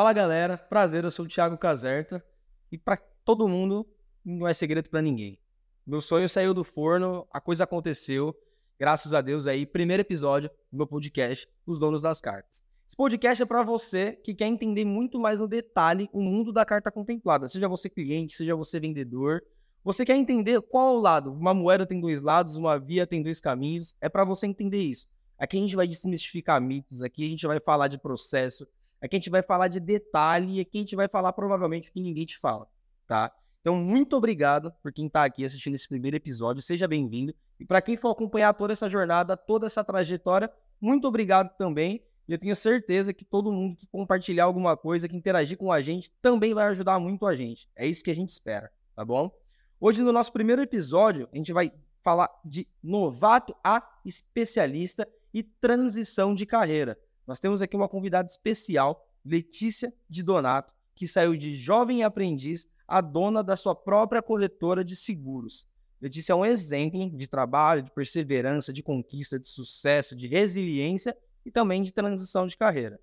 [0.00, 2.24] Fala galera, prazer, eu sou o Thiago Caserta
[2.72, 3.86] e para todo mundo
[4.24, 5.38] não é segredo para ninguém.
[5.86, 8.34] Meu sonho saiu do forno, a coisa aconteceu,
[8.78, 12.62] graças a Deus aí, primeiro episódio do meu podcast, Os Donos das Cartas.
[12.88, 16.64] Esse podcast é para você que quer entender muito mais no detalhe o mundo da
[16.64, 19.42] carta contemplada, seja você cliente, seja você vendedor,
[19.84, 21.30] você quer entender qual o lado?
[21.30, 23.94] Uma moeda tem dois lados, uma via tem dois caminhos.
[24.00, 25.06] É para você entender isso.
[25.38, 28.66] Aqui a gente vai desmistificar mitos, aqui a gente vai falar de processo,
[29.00, 31.92] aqui a gente vai falar de detalhe e aqui a gente vai falar provavelmente o
[31.92, 32.68] que ninguém te fala,
[33.06, 33.32] tá?
[33.60, 37.34] Então, muito obrigado por quem está aqui assistindo esse primeiro episódio, seja bem-vindo.
[37.58, 40.50] E para quem for acompanhar toda essa jornada, toda essa trajetória,
[40.80, 42.02] muito obrigado também.
[42.26, 45.82] E eu tenho certeza que todo mundo que compartilhar alguma coisa, que interagir com a
[45.82, 47.68] gente, também vai ajudar muito a gente.
[47.76, 49.30] É isso que a gente espera, tá bom?
[49.78, 51.70] Hoje, no nosso primeiro episódio, a gente vai
[52.02, 56.98] falar de novato a especialista e transição de carreira.
[57.30, 63.00] Nós temos aqui uma convidada especial, Letícia de Donato, que saiu de jovem aprendiz a
[63.00, 65.64] dona da sua própria corretora de seguros.
[66.02, 71.52] Letícia é um exemplo de trabalho, de perseverança, de conquista, de sucesso, de resiliência e
[71.52, 72.98] também de transição de carreira.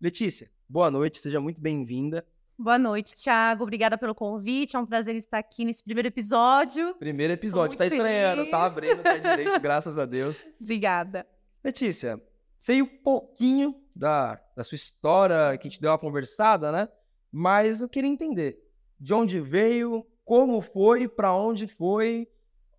[0.00, 2.26] Letícia, boa noite, seja muito bem-vinda.
[2.58, 3.64] Boa noite, Thiago.
[3.64, 4.74] Obrigada pelo convite.
[4.74, 6.94] É um prazer estar aqui nesse primeiro episódio.
[6.94, 10.42] Primeiro episódio, tá estranhando, tá abrindo pé direito, graças a Deus.
[10.58, 11.26] Obrigada.
[11.62, 12.18] Letícia,
[12.58, 16.88] sei um pouquinho da, da sua história, que a gente deu uma conversada, né?
[17.30, 18.58] Mas eu queria entender
[18.98, 22.28] de onde veio, como foi, para onde foi,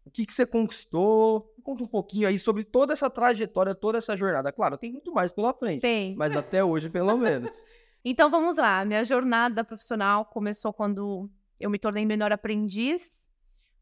[0.06, 1.54] o que, que você conquistou.
[1.64, 4.52] Conta um pouquinho aí sobre toda essa trajetória, toda essa jornada.
[4.52, 5.82] Claro, tem muito mais pela frente.
[5.82, 6.16] Tem.
[6.16, 7.64] Mas até hoje, pelo menos.
[8.04, 8.86] Então vamos lá.
[8.86, 13.28] Minha jornada profissional começou quando eu me tornei menor aprendiz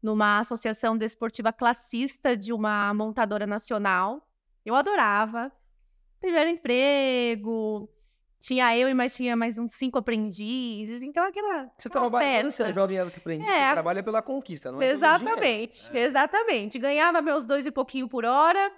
[0.02, 4.28] numa associação desportiva classista de uma montadora nacional.
[4.64, 5.52] Eu adorava.
[6.20, 7.88] Primeiro emprego,
[8.38, 11.70] tinha eu e mais tinha mais uns cinco aprendizes, então aquela.
[11.76, 14.90] Você trabalha, você é jovem aprendiz, é, você trabalha pela conquista, não é?
[14.90, 16.04] Exatamente, é.
[16.04, 16.78] exatamente.
[16.78, 18.72] Ganhava meus dois e pouquinho por hora,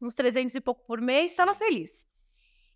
[0.00, 2.06] uns trezentos e pouco por mês, estava feliz.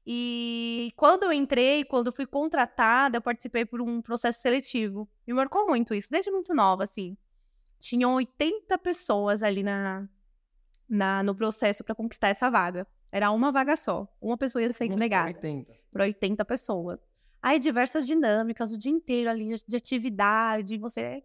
[0.06, 5.08] E quando eu entrei, quando fui contratada, eu participei por um processo seletivo.
[5.26, 7.16] Me marcou muito isso, desde muito nova, assim.
[7.78, 10.08] Tinham 80 pessoas ali na,
[10.88, 12.86] na no processo para conquistar essa vaga.
[13.10, 14.06] Era uma vaga só.
[14.20, 15.38] Uma pessoa ia ser empregada.
[15.90, 17.00] Para 80 pessoas.
[17.40, 21.22] Aí diversas dinâmicas, o dia inteiro ali de atividade, você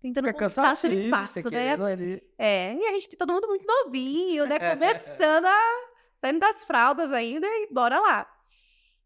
[0.00, 1.76] tentando Fica conquistar seu espaço, né?
[2.38, 4.58] É, e a gente, todo mundo muito novinho, né?
[4.58, 8.26] Começando a saindo das fraldas ainda e bora lá.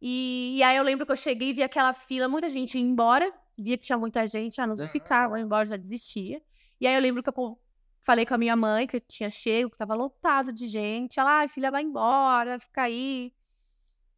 [0.00, 2.84] E, e, aí eu lembro que eu cheguei e vi aquela fila, muita gente ia
[2.84, 6.42] embora, via que tinha muita gente, ah, não vou ficar, vou embora, já desistia.
[6.80, 7.58] E aí eu lembro que eu
[8.02, 11.18] falei com a minha mãe, que tinha chego, que tava lotado de gente.
[11.18, 13.32] Ela, ah, filha, vai embora, fica aí.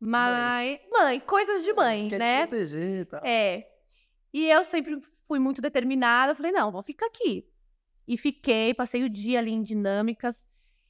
[0.01, 2.43] Mas, mãe, mãe coisas de mãe, Quer né?
[2.43, 3.21] Te proteger, tá?
[3.25, 3.69] É.
[4.33, 7.47] E eu sempre fui muito determinada, falei, não, vou ficar aqui.
[8.07, 10.47] E fiquei, passei o dia ali em dinâmicas.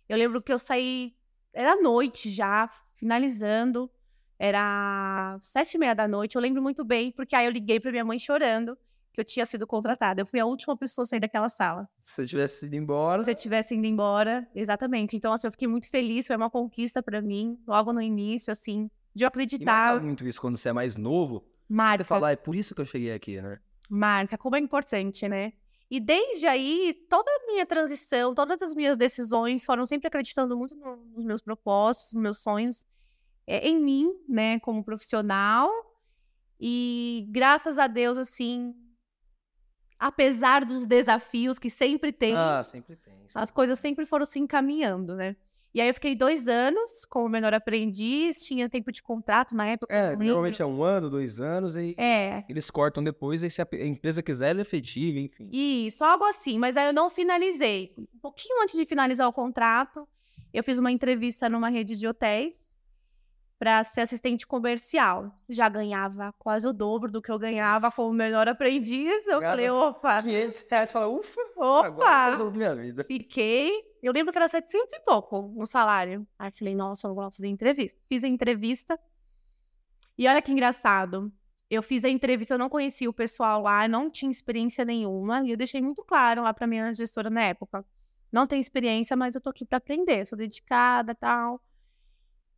[0.08, 1.14] Eu lembro que eu saí
[1.52, 3.90] era noite já, finalizando.
[4.36, 6.34] Era sete e meia da noite.
[6.34, 8.76] Eu lembro muito bem, porque aí eu liguei pra minha mãe chorando
[9.14, 10.20] que eu tinha sido contratada.
[10.20, 11.88] Eu fui a última pessoa a sair daquela sala.
[12.02, 13.22] Se você tivesse ido embora.
[13.22, 15.16] Se eu tivesse ido embora, exatamente.
[15.16, 16.26] Então, assim, eu fiquei muito feliz.
[16.26, 19.96] Foi uma conquista para mim, logo no início, assim, de eu acreditar.
[19.96, 21.46] E muito isso quando você é mais novo.
[21.68, 22.02] Marca.
[22.02, 23.60] Você fala, ah, é por isso que eu cheguei aqui, né?
[23.88, 25.52] Marca, como é importante, né?
[25.88, 30.74] E desde aí, toda a minha transição, todas as minhas decisões foram sempre acreditando muito
[30.74, 32.84] nos meus propósitos, nos meus sonhos,
[33.46, 35.70] é, em mim, né, como profissional.
[36.58, 38.74] E graças a Deus, assim,
[39.98, 43.42] apesar dos desafios que sempre tem, ah, sempre tem, sempre.
[43.42, 45.36] as coisas sempre foram se encaminhando, né?
[45.74, 49.92] E aí eu fiquei dois anos como menor aprendiz, tinha tempo de contrato na época.
[49.92, 52.44] É, normalmente é um ano, dois anos, e é.
[52.48, 55.48] eles cortam depois, e se a empresa quiser, ela é efetiva, enfim.
[55.52, 57.92] Isso, algo assim, mas aí eu não finalizei.
[57.98, 60.06] Um pouquinho antes de finalizar o contrato,
[60.52, 62.63] eu fiz uma entrevista numa rede de hotéis
[63.64, 65.32] para ser assistente comercial.
[65.48, 69.26] Já ganhava quase o dobro do que eu ganhava como menor aprendiz.
[69.26, 70.22] Eu falei, opa.
[70.22, 71.86] 500 reais, fala, ufa, opa.
[71.86, 73.04] Agora resolvi minha vida.
[73.04, 73.72] Fiquei
[74.02, 76.28] eu lembro que era 700 e pouco no salário.
[76.38, 77.98] Aí falei, nossa, eu vou fazer entrevista.
[78.06, 79.00] Fiz a entrevista.
[80.18, 81.32] E olha que engraçado.
[81.70, 85.42] Eu fiz a entrevista, eu não conhecia o pessoal lá, não tinha experiência nenhuma.
[85.46, 87.82] E eu deixei muito claro lá pra minha gestora na época.
[88.30, 90.26] Não tenho experiência, mas eu tô aqui pra aprender.
[90.26, 91.58] Sou dedicada e tal.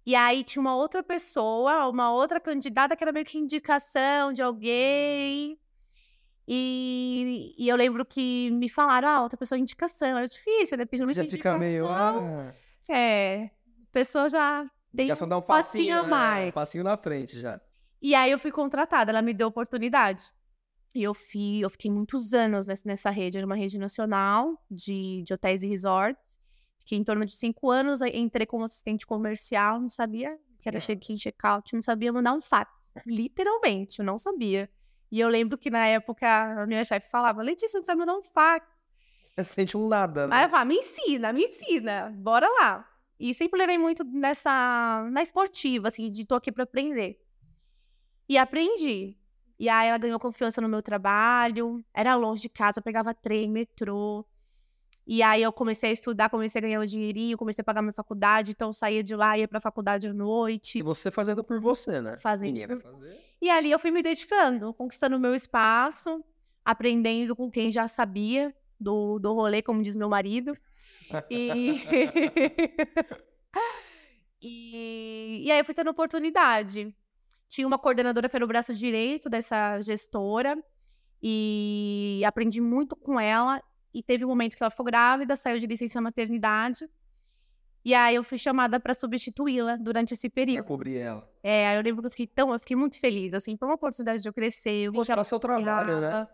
[0.07, 4.41] E aí tinha uma outra pessoa, uma outra candidata que era meio que indicação de
[4.41, 5.59] alguém.
[6.47, 10.17] E, e, eu lembro que me falaram, ah, outra pessoa indicação.
[10.17, 10.87] É difícil, né?
[10.93, 11.59] Já fica indicação.
[11.59, 11.89] meio.
[11.89, 12.55] Ah.
[12.89, 13.51] É,
[13.83, 14.65] a pessoa já
[14.95, 16.47] tem um dá um passinho, passinho a mais.
[16.47, 17.61] É, um passinho na frente já.
[18.01, 20.33] E aí eu fui contratada, ela me deu oportunidade.
[20.95, 25.23] E eu, fui, eu fiquei muitos anos nessa, nessa rede, era uma rede nacional de,
[25.27, 26.26] de hotéis e resorts.
[26.87, 31.17] Fiquei em torno de cinco anos, entrei como assistente comercial, não sabia que era check-in,
[31.17, 32.71] check-out, não sabia mandar um fax.
[33.05, 34.71] Literalmente, eu não sabia.
[35.11, 38.23] E eu lembro que na época a minha chefe falava, Letícia, não sabe mandar um
[38.23, 38.65] fax.
[39.35, 40.37] Você sente um nada, né?
[40.37, 42.89] Aí eu falava, me ensina, me ensina, bora lá.
[43.19, 47.21] E sempre levei muito nessa, na esportiva, assim, de tô aqui pra aprender.
[48.29, 49.19] E aprendi.
[49.59, 54.25] E aí ela ganhou confiança no meu trabalho, era longe de casa, pegava trem, metrô.
[55.07, 57.93] E aí eu comecei a estudar, comecei a ganhar um dinheirinho, comecei a pagar minha
[57.93, 60.81] faculdade, então eu saía de lá, ia pra faculdade à noite.
[60.81, 62.17] E você fazendo por você, né?
[62.17, 62.81] Fazendo.
[62.81, 63.21] Fazer.
[63.41, 66.25] E ali eu fui me dedicando, conquistando o meu espaço,
[66.65, 70.57] aprendendo com quem já sabia do, do rolê, como diz meu marido.
[71.31, 71.77] E...
[74.43, 75.43] e...
[75.45, 76.93] e aí eu fui tendo oportunidade.
[77.49, 80.59] Tinha uma coordenadora que era o braço direito dessa gestora
[81.23, 83.63] e aprendi muito com ela.
[83.97, 86.87] E teve um momento que ela ficou grávida, saiu de licença maternidade.
[87.83, 90.65] E aí eu fui chamada para substituí-la durante esse Pra período.
[90.65, 91.27] cobrir ela.
[91.43, 93.77] É, aí eu lembro que eu fiquei tão, eu fiquei muito feliz, assim, foi uma
[93.77, 96.29] oportunidade de eu crescer, eu Mostrar seu trabalho, né?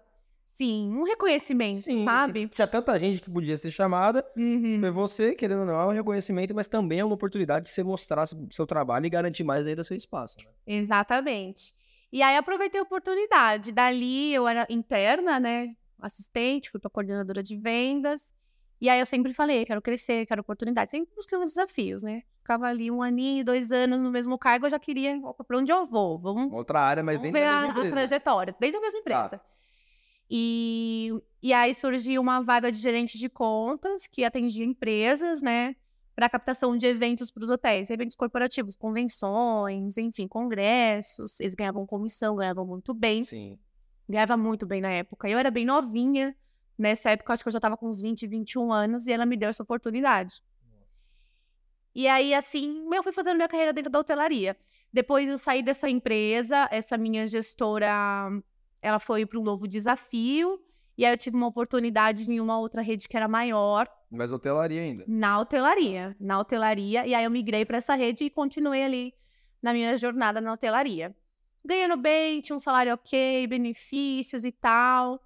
[0.49, 2.49] Sim, um reconhecimento, Sim, sabe?
[2.49, 4.27] Tinha tanta gente que podia ser chamada.
[4.37, 4.81] Uhum.
[4.81, 7.85] Foi você, querendo ou não, é um reconhecimento, mas também é uma oportunidade de você
[7.85, 10.39] mostrar seu trabalho e garantir mais ainda seu espaço.
[10.39, 10.51] Né?
[10.67, 11.75] Exatamente.
[12.11, 13.73] E aí aproveitei a oportunidade.
[13.73, 15.75] Dali eu era interna, né?
[16.07, 18.35] Assistente, fui para coordenadora de vendas.
[18.81, 22.25] E aí eu sempre falei, quero crescer, quero oportunidade, sempre buscando desafios, né?
[22.39, 25.71] Ficava ali um aninho, dois anos no mesmo cargo, eu já queria, opa, pra onde
[25.71, 26.19] eu vou?
[26.19, 28.09] Vamos, Outra área, mas vamos dentro ver da a, mesma a empresa.
[28.09, 29.41] trajetória, dentro da mesma empresa.
[30.29, 31.13] E,
[31.43, 35.77] e aí surgiu uma vaga de gerente de contas que atendia empresas, né?
[36.15, 41.39] Para captação de eventos para os hotéis, eventos corporativos, convenções, enfim, congressos.
[41.39, 43.23] Eles ganhavam comissão, ganhavam muito bem.
[43.23, 43.59] Sim.
[44.09, 45.29] Ganhava muito bem na época.
[45.29, 46.35] Eu era bem novinha.
[46.79, 49.37] Nessa época, acho que eu já estava com uns 20, 21 anos e ela me
[49.37, 50.43] deu essa oportunidade.
[51.95, 54.57] E aí, assim, eu fui fazendo minha carreira dentro da hotelaria.
[54.93, 58.31] Depois eu saí dessa empresa, essa minha gestora,
[58.81, 60.59] ela foi para um novo desafio.
[60.97, 64.83] E aí eu tive uma oportunidade em uma outra rede que era maior, Mas hotelaria
[64.83, 65.05] ainda.
[65.07, 66.17] na hotelaria.
[66.21, 67.07] Na hotelaria.
[67.07, 69.15] E aí eu migrei para essa rede e continuei ali
[69.63, 71.15] na minha jornada na hotelaria.
[71.65, 75.21] Ganhando bem, tinha um salário ok, benefícios e tal.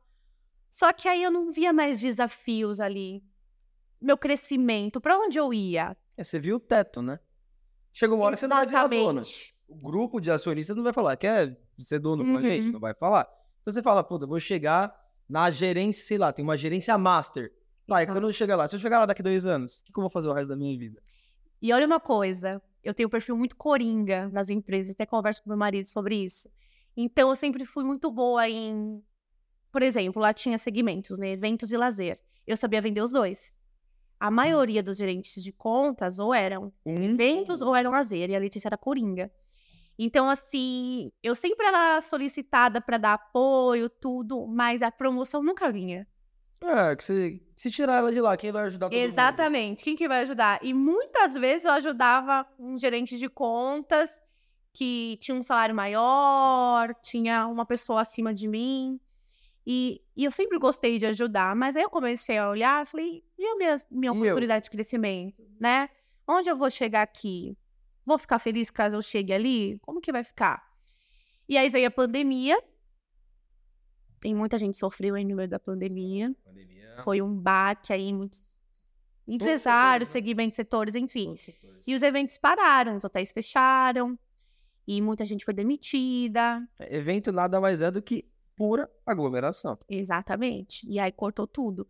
[0.70, 3.22] Só que aí eu não via mais desafios ali.
[4.00, 5.96] Meu crescimento, para onde eu ia?
[6.16, 7.18] É, você viu o teto, né?
[7.92, 8.80] Chega uma hora que você não vai virar.
[8.84, 9.54] Exatamente.
[9.66, 12.42] O grupo de acionistas não vai falar, quer ser dono com a Uhum.
[12.42, 12.68] gente?
[12.70, 13.26] Não vai falar.
[13.62, 14.94] Então você fala, puta, eu vou chegar
[15.28, 17.50] na gerência, sei lá, tem uma gerência master.
[17.86, 19.92] Tá, e quando eu chegar lá, se eu chegar lá daqui dois anos, o que,
[19.92, 21.00] que eu vou fazer o resto da minha vida?
[21.62, 25.50] E olha uma coisa, eu tenho um perfil muito coringa nas empresas, até converso com
[25.50, 26.49] meu marido sobre isso.
[26.96, 29.02] Então eu sempre fui muito boa em,
[29.70, 32.17] por exemplo, lá tinha segmentos, né, eventos e lazer.
[32.46, 33.52] Eu sabia vender os dois.
[34.19, 38.38] A maioria dos gerentes de contas ou eram Um eventos ou eram lazer, e a
[38.38, 39.31] Letícia era coringa.
[39.99, 46.06] Então, assim, eu sempre era solicitada para dar apoio, tudo, mas a promoção nunca vinha.
[46.60, 49.04] É, que você, se tirar ela de lá, quem vai ajudar todo mundo?
[49.04, 49.84] Exatamente.
[49.84, 50.58] Quem que vai ajudar?
[50.62, 54.22] E muitas vezes eu ajudava um gerente de contas
[54.72, 59.00] que tinha um salário maior, tinha uma pessoa acima de mim.
[59.66, 63.25] E, e eu sempre gostei de ajudar, mas aí eu comecei a olhar e falei,
[63.36, 64.22] e a minha, minha E eu?
[64.22, 65.88] oportunidade de crescimento, né?
[66.26, 67.56] Onde eu vou chegar aqui?
[68.04, 69.78] Vou ficar feliz caso eu chegue ali?
[69.82, 70.62] Como que vai ficar?
[71.48, 72.56] E aí veio a pandemia.
[74.20, 76.35] Tem muita gente sofreu aí no meio da pandemia.
[76.44, 76.96] Pandemia.
[77.02, 78.58] Foi um bate aí, muitos
[79.28, 80.12] empresários, né?
[80.12, 81.37] segmentos, setores, enfim.
[81.37, 81.87] Setores.
[81.87, 84.18] E os eventos pararam, os hotéis fecharam,
[84.87, 86.66] e muita gente foi demitida.
[86.78, 89.76] É, Evento nada mais é do que pura aglomeração.
[89.88, 90.87] Exatamente.
[90.88, 91.87] E aí cortou tudo.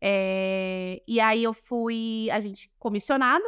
[0.00, 3.44] É, E aí eu fui, a gente, comissionada.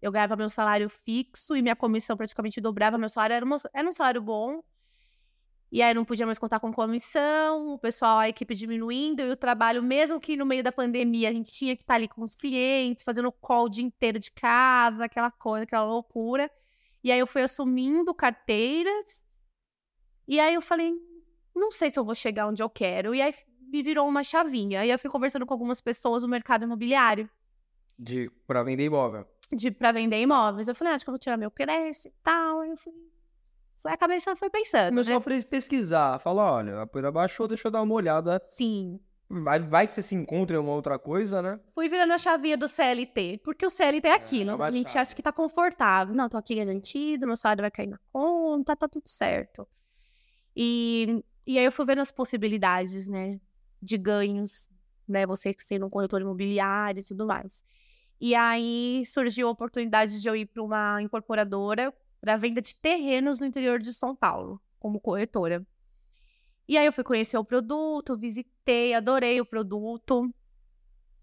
[0.00, 3.34] Eu ganhava meu salário fixo e minha comissão praticamente dobrava meu salário.
[3.34, 4.62] Era, uma- era um salário bom.
[5.72, 9.36] E aí não podia mais contar com comissão, o pessoal, a equipe diminuindo, e o
[9.36, 12.34] trabalho, mesmo que no meio da pandemia a gente tinha que estar ali com os
[12.36, 16.50] clientes, fazendo call o dia inteiro de casa, aquela coisa, aquela loucura.
[17.02, 19.24] E aí eu fui assumindo carteiras.
[20.28, 20.92] E aí eu falei,
[21.56, 23.14] não sei se eu vou chegar onde eu quero.
[23.14, 24.80] E aí me virou uma chavinha.
[24.80, 27.30] Aí eu fui conversando com algumas pessoas no mercado imobiliário
[27.98, 29.26] De, pra vender imóvel.
[29.50, 30.68] de para vender imóveis.
[30.68, 32.60] Eu falei, ah, acho que eu vou tirar meu crédito e tal.
[32.60, 32.92] Aí eu fui,
[33.82, 35.38] foi a cabeça foi pensando, Começou né?
[35.40, 38.40] a pesquisar, falar, olha, a poeira baixou, deixa eu dar uma olhada.
[38.52, 39.00] Sim.
[39.28, 41.58] Vai, vai que você se encontra em uma outra coisa, né?
[41.74, 44.54] Fui virando a chavinha do CLT, porque o CLT é aquilo.
[44.54, 46.14] uma a gente acha que tá confortável.
[46.14, 49.66] Não, tô aqui garantido, meu salário vai cair na conta, tá tudo certo.
[50.54, 53.40] E, e aí eu fui vendo as possibilidades, né?
[53.80, 54.68] De ganhos,
[55.08, 55.26] né?
[55.26, 57.64] Você sendo um corretor imobiliário e tudo mais.
[58.20, 63.40] E aí surgiu a oportunidade de eu ir para uma incorporadora para venda de terrenos
[63.40, 65.66] no interior de São Paulo, como corretora.
[66.68, 70.32] E aí eu fui conhecer o produto, visitei, adorei o produto.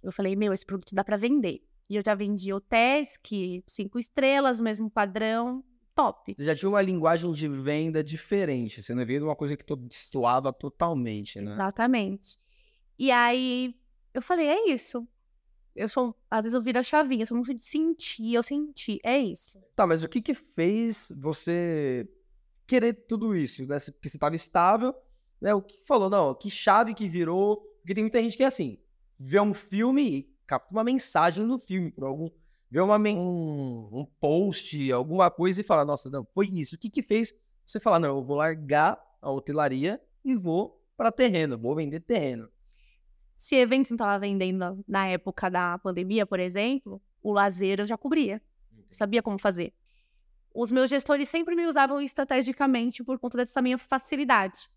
[0.04, 1.64] Eu falei, meu, esse produto dá para vender.
[1.90, 5.64] E eu já vendi hotéis que cinco estrelas, mesmo padrão,
[5.96, 6.36] top.
[6.38, 8.84] Você já tinha uma linguagem de venda diferente.
[8.84, 11.54] Você não veio de uma coisa que tu destoava totalmente, né?
[11.54, 12.38] Exatamente.
[12.98, 13.74] E aí
[14.14, 15.08] eu falei, é isso.
[15.80, 19.00] Eu sou, às vezes eu viro a chavinha, eu sou muito de sentir, eu senti,
[19.02, 19.58] é isso.
[19.78, 22.06] Tá, mas o que que fez você
[22.68, 23.80] querer tudo isso, né?
[23.80, 24.94] Porque você estava estável,
[25.40, 25.54] né?
[25.54, 27.62] O que falou, não, que chave que virou?
[27.80, 28.78] Porque tem muita gente que é assim,
[29.18, 32.30] vê um filme e capta uma mensagem no filme, por algum,
[32.70, 36.76] vê uma, um, um post, alguma coisa e fala, nossa, não, foi isso.
[36.76, 37.34] O que que fez
[37.66, 42.50] você falar, não, eu vou largar a hotelaria e vou para terreno, vou vender terreno.
[43.40, 47.98] Se eventos não estava vendendo na época da pandemia, por exemplo, o lazer eu já
[47.98, 48.42] cobria.
[48.92, 49.74] Sabia como fazer.
[50.54, 54.70] Os meus gestores sempre me usavam estrategicamente por conta dessa minha facilidade.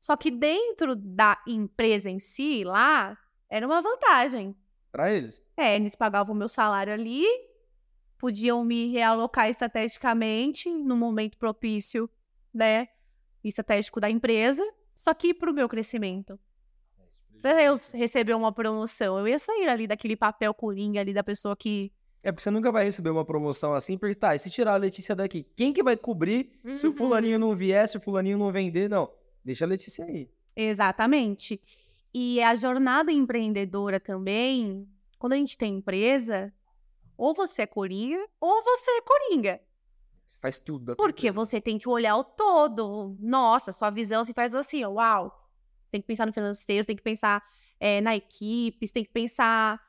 [0.00, 3.16] Só que dentro da empresa em si, lá,
[3.48, 4.56] era uma vantagem.
[4.90, 5.40] Para eles?
[5.56, 7.24] É, eles pagavam o meu salário ali,
[8.18, 12.10] podiam me realocar estrategicamente no momento propício,
[12.52, 12.88] né?
[13.44, 16.36] Estratégico da empresa, só que para o meu crescimento.
[17.42, 21.56] Pra eu receber uma promoção, eu ia sair ali daquele papel coringa ali da pessoa
[21.56, 21.92] que.
[22.22, 24.76] É porque você nunca vai receber uma promoção assim, porque tá, e se tirar a
[24.76, 26.76] Letícia daqui, quem que vai cobrir uhum.
[26.76, 28.88] se o fulaninho não vier, se o fulaninho não vender?
[28.88, 29.10] Não,
[29.44, 30.30] deixa a Letícia aí.
[30.54, 31.60] Exatamente.
[32.14, 36.52] E a jornada empreendedora também, quando a gente tem empresa,
[37.16, 39.60] ou você é coringa, ou você é coringa.
[40.24, 40.94] Você faz tudo.
[40.94, 43.16] Porque você tem que olhar o todo.
[43.18, 45.41] Nossa, sua visão se faz assim, uau
[45.92, 47.44] tem que pensar no financeiro, tem que pensar
[47.78, 49.80] é, na equipe, tem que pensar.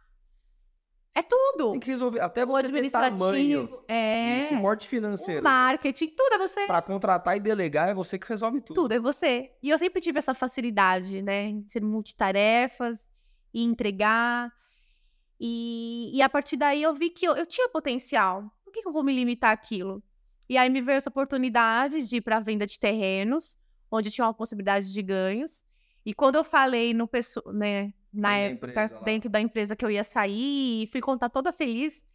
[1.15, 1.71] É tudo.
[1.71, 2.19] Tem que resolver.
[2.19, 3.83] Até você ter tamanho.
[3.87, 4.39] É.
[4.39, 5.41] Esse morte financeiro.
[5.41, 6.65] O marketing, tudo é você.
[6.65, 8.75] Para contratar e delegar, é você que resolve tudo.
[8.75, 9.51] Tudo é você.
[9.61, 11.45] E eu sempre tive essa facilidade, né?
[11.45, 13.11] Em ser multitarefas
[13.53, 14.51] e entregar.
[15.39, 18.51] E, e a partir daí eu vi que eu, eu tinha potencial.
[18.63, 20.03] Por que, que eu vou me limitar àquilo?
[20.49, 23.55] E aí me veio essa oportunidade de ir para a venda de terrenos,
[23.91, 25.63] onde tinha uma possibilidade de ganhos.
[26.05, 29.91] E quando eu falei no pessoal, né, na época, da dentro da empresa que eu
[29.91, 32.05] ia sair, e fui contar toda feliz.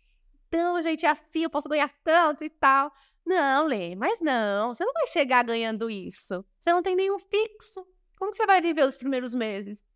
[0.47, 2.93] Então, gente, é assim, eu posso ganhar tanto e tal.
[3.25, 6.45] Não, Lê, mas não, você não vai chegar ganhando isso.
[6.59, 7.87] Você não tem nenhum fixo.
[8.17, 9.93] Como que você vai viver os primeiros meses?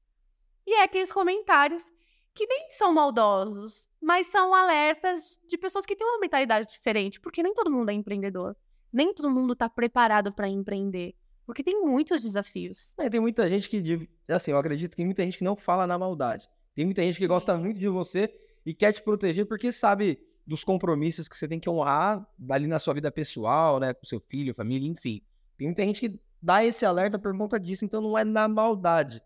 [0.67, 1.91] E é aqueles comentários
[2.35, 7.43] que nem são maldosos, mas são alertas de pessoas que têm uma mentalidade diferente, porque
[7.43, 8.57] nem todo mundo é empreendedor.
[8.93, 11.15] Nem todo mundo está preparado para empreender.
[11.47, 12.95] Porque tem muitos desafios.
[12.99, 15.87] É, tem muita gente que, assim, eu acredito que tem muita gente que não fala
[15.87, 16.49] na maldade.
[16.75, 18.33] Tem muita gente que gosta muito de você
[18.65, 22.79] e quer te proteger porque sabe dos compromissos que você tem que honrar ali na
[22.79, 25.23] sua vida pessoal, né, com seu filho, família, enfim.
[25.57, 29.23] Tem muita gente que dá esse alerta por conta disso, então não é na maldade.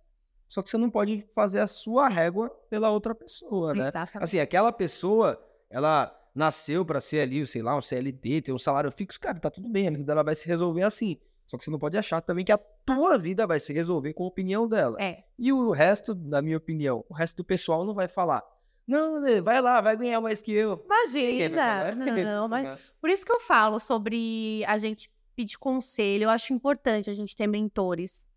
[0.49, 3.89] Só que você não pode fazer a sua régua pela outra pessoa, né?
[3.89, 4.25] Exatamente.
[4.25, 8.93] Assim, aquela pessoa, ela nasceu para ser ali, sei lá, um CLT, ter um salário
[8.93, 11.19] fixo, cara, tá tudo bem, a vida dela vai se resolver assim.
[11.47, 14.25] Só que você não pode achar também que a tua vida vai se resolver com
[14.25, 14.97] a opinião dela.
[15.01, 15.25] É.
[15.39, 18.43] E o resto, na minha opinião, o resto do pessoal não vai falar.
[18.87, 20.85] Não, vai lá, vai ganhar mais que eu.
[20.85, 21.95] Imagina.
[21.95, 22.65] Não, mas...
[22.65, 22.79] Né?
[23.01, 26.25] Por isso que eu falo sobre a gente pedir conselho.
[26.25, 28.29] Eu acho importante a gente ter mentores.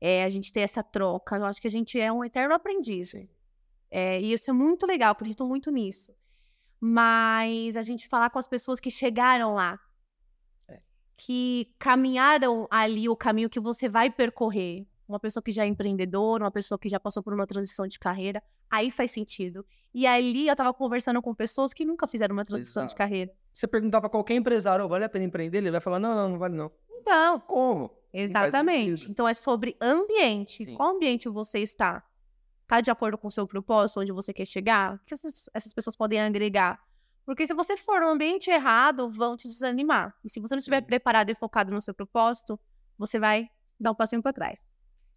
[0.00, 1.36] É, a gente ter essa troca.
[1.36, 3.12] Eu acho que a gente é um eterno aprendiz.
[3.90, 6.14] É, e isso é muito legal, acredito muito nisso.
[6.80, 9.78] Mas a gente falar com as pessoas que chegaram lá,
[11.20, 14.86] que caminharam ali o caminho que você vai percorrer.
[15.06, 17.98] Uma pessoa que já é empreendedora, uma pessoa que já passou por uma transição de
[17.98, 19.66] carreira, aí faz sentido.
[19.92, 22.94] E ali eu tava conversando com pessoas que nunca fizeram uma transição Exato.
[22.94, 23.32] de carreira.
[23.52, 25.58] Você perguntar para qualquer empresário, oh, vale a pena empreender?
[25.58, 26.72] Ele vai falar, não, não, não vale não.
[26.90, 27.38] Então.
[27.40, 27.90] Como?
[28.14, 29.10] Exatamente.
[29.10, 30.64] Então é sobre ambiente.
[30.64, 30.74] Sim.
[30.74, 32.02] Qual ambiente você está?
[32.66, 34.94] Tá de acordo com o seu propósito, onde você quer chegar?
[34.94, 36.80] O que essas, essas pessoas podem agregar?
[37.30, 40.12] Porque se você for no ambiente errado, vão te desanimar.
[40.24, 42.58] E se você não estiver preparado e focado no seu propósito,
[42.98, 44.58] você vai dar um passinho para trás.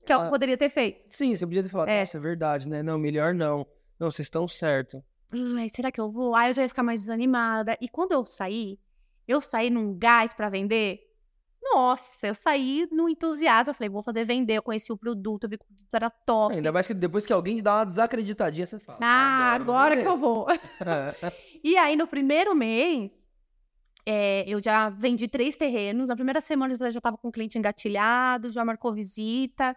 [0.05, 1.05] Que é o que ah, poderia ter feito.
[1.09, 2.01] Sim, você podia ter falado, é.
[2.01, 2.83] nossa, é verdade, né?
[2.83, 3.65] Não, melhor não.
[3.99, 5.03] Não, vocês estão certo.
[5.57, 6.35] Ai, será que eu vou?
[6.35, 7.75] Aí eu já ia ficar mais desanimada.
[7.81, 8.77] E quando eu saí,
[9.27, 10.99] eu saí num gás para vender.
[11.63, 13.71] Nossa, eu saí no entusiasmo.
[13.71, 14.53] Eu falei, vou fazer vender.
[14.53, 16.53] Eu conheci o produto, eu vi que o produto era top.
[16.53, 18.99] Ainda mais que depois que alguém dá uma desacreditadinha, você fala.
[19.01, 20.45] Ah, agora, agora que eu vou.
[21.63, 23.21] E aí, no primeiro mês,
[24.05, 26.09] É, eu já vendi três terrenos.
[26.09, 29.73] Na primeira semana eu já estava com o cliente engatilhado, já marcou visita.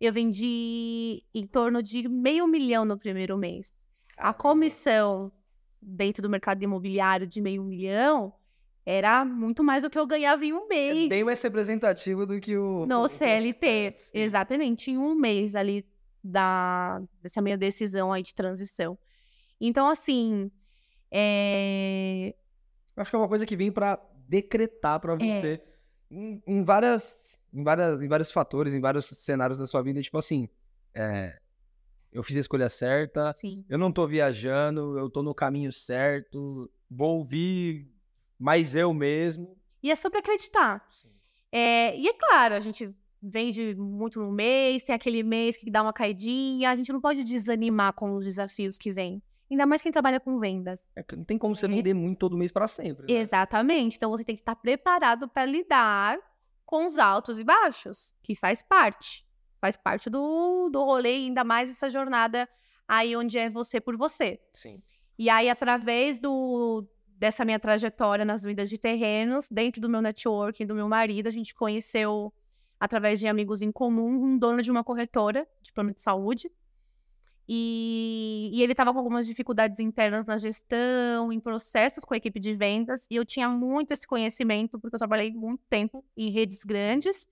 [0.00, 3.84] Eu vendi em torno de meio milhão no primeiro mês.
[4.16, 5.30] A comissão
[5.80, 8.32] dentro do mercado imobiliário de meio milhão
[8.86, 11.08] era muito mais do que eu ganhava em um É mês.
[11.10, 12.86] bem mais representativo do que o.
[12.86, 14.10] No CLT, Sim.
[14.18, 15.84] exatamente, em um mês ali
[16.24, 18.98] da, dessa minha decisão aí de transição.
[19.60, 20.50] Então, assim,
[21.10, 22.34] é,
[22.96, 25.62] Acho que é uma coisa que vem pra decretar pra você
[26.10, 30.16] em, em várias, em várias, em vários fatores, em vários cenários da sua vida, tipo
[30.16, 30.48] assim,
[30.94, 31.38] é,
[32.10, 36.70] eu fiz a escolha certa, sim, eu não tô viajando, eu tô no caminho certo,
[36.90, 37.86] vou ouvir
[38.38, 39.56] mais eu mesmo.
[39.82, 40.86] e é sobre acreditar.
[41.52, 45.82] É, e é claro, a gente vende muito no mês, tem aquele mês que dá
[45.82, 49.22] uma caidinha, a gente não pode desanimar com os desafios que vêm.
[49.50, 50.80] Ainda mais quem trabalha com vendas.
[50.96, 51.68] É não tem como você É.
[51.68, 53.06] vender muito todo mês pra sempre.
[53.12, 53.20] né?
[53.20, 53.96] Exatamente.
[53.96, 56.18] Então você tem que estar preparado para lidar
[56.64, 59.24] com os altos e baixos, que faz parte.
[59.60, 62.48] Faz parte do, do rolê, ainda mais essa jornada
[62.88, 64.40] aí onde é você por você.
[64.52, 64.82] Sim.
[65.18, 70.66] E aí, através do, dessa minha trajetória nas vendas de terrenos, dentro do meu networking,
[70.66, 72.32] do meu marido, a gente conheceu,
[72.78, 76.50] através de amigos em comum, um dono de uma corretora de plano de saúde.
[77.48, 82.40] E, e ele estava com algumas dificuldades internas na gestão, em processos com a equipe
[82.40, 86.64] de vendas, e eu tinha muito esse conhecimento, porque eu trabalhei muito tempo em redes
[86.64, 87.28] grandes,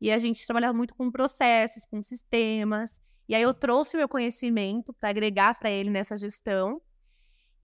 [0.00, 3.00] e a gente trabalhava muito com processos, com sistemas.
[3.28, 6.80] E aí eu trouxe o meu conhecimento para agregar para ele nessa gestão.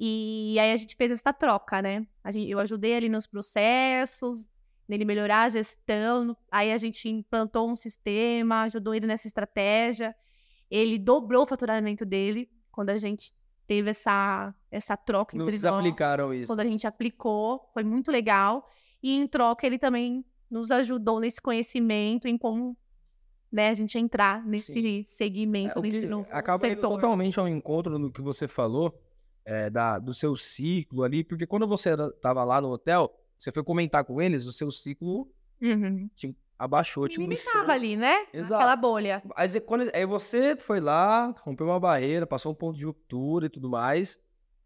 [0.01, 2.07] E aí a gente fez essa troca, né?
[2.31, 4.47] Gente- eu ajudei ele nos processos,
[4.89, 6.37] nele melhorar a gestão.
[6.51, 10.15] Aí a gente implantou um sistema, ajudou ele nessa estratégia.
[10.75, 13.33] Ele dobrou o faturamento dele quando a gente
[13.67, 15.75] teve essa, essa troca entre vocês nós.
[15.81, 16.47] aplicaram isso.
[16.47, 18.67] Quando a gente aplicou, foi muito legal.
[19.03, 22.77] E em troca, ele também nos ajudou nesse conhecimento, em como
[23.51, 25.05] né, a gente entrar nesse Sim.
[25.07, 26.89] segmento, É, nesse novo acaba indo setor.
[26.95, 28.99] totalmente ao encontro do que você falou,
[29.45, 33.53] é, da, do seu ciclo ali, porque quando você era- tava lá no hotel, você
[33.53, 35.29] foi comentar com eles, o seu ciclo
[35.61, 36.09] Uhum.
[36.15, 37.29] te abaixou, iniciou.
[37.29, 38.27] limitava ali, né?
[38.33, 38.55] Exato.
[38.55, 39.23] Aquela bolha.
[39.35, 43.49] Aí, quando, aí você foi lá, rompeu uma barreira, passou um ponto de ruptura e
[43.49, 44.19] tudo mais,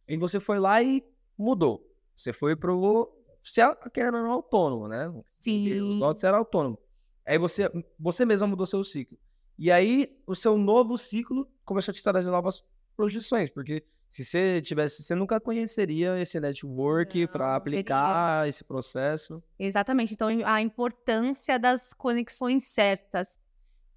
[0.07, 1.03] e você foi lá e
[1.39, 1.91] mudou.
[2.15, 3.11] Você foi pro...
[3.43, 5.09] Você era um autônomo, né?
[5.09, 5.99] Os Sim.
[5.99, 6.79] lotes era autônomo.
[7.25, 9.19] Aí você, você mesma mudou seu ciclo.
[9.59, 12.63] E aí, o seu novo ciclo começou a te trazer novas
[12.95, 13.83] projeções, porque
[14.25, 19.43] se você tivesse, você nunca conheceria esse network para aplicar esse processo.
[19.59, 20.15] Exatamente.
[20.15, 23.39] Então, a importância das conexões certas.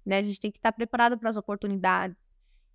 [0.04, 0.18] Né?
[0.18, 2.30] A gente tem que estar preparado para as oportunidades.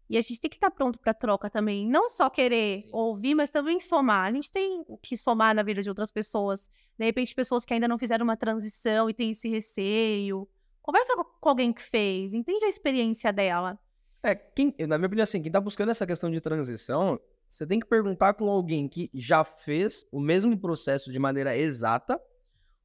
[0.08, 1.88] E a gente tem que estar pronto para troca também.
[1.90, 2.90] Não só querer Sim.
[2.92, 4.28] ouvir, mas também somar.
[4.28, 6.70] A gente tem o que somar na vida de outras pessoas.
[6.98, 10.48] De repente, pessoas que ainda não fizeram uma transição e têm esse receio.
[10.80, 13.80] Conversa co- com alguém que fez, entende a experiência dela.
[14.22, 17.20] É, quem, na minha opinião, assim, quem tá buscando essa questão de transição,
[17.56, 22.20] você tem que perguntar com alguém que já fez o mesmo processo de maneira exata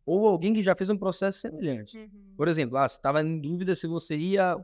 [0.07, 2.09] ou alguém que já fez um processo semelhante.
[2.37, 4.57] Por exemplo, ah, você estava em dúvida se você ia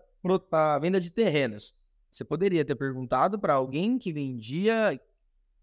[0.49, 1.75] para a venda de terrenos.
[2.11, 4.99] Você poderia ter perguntado para alguém que vendia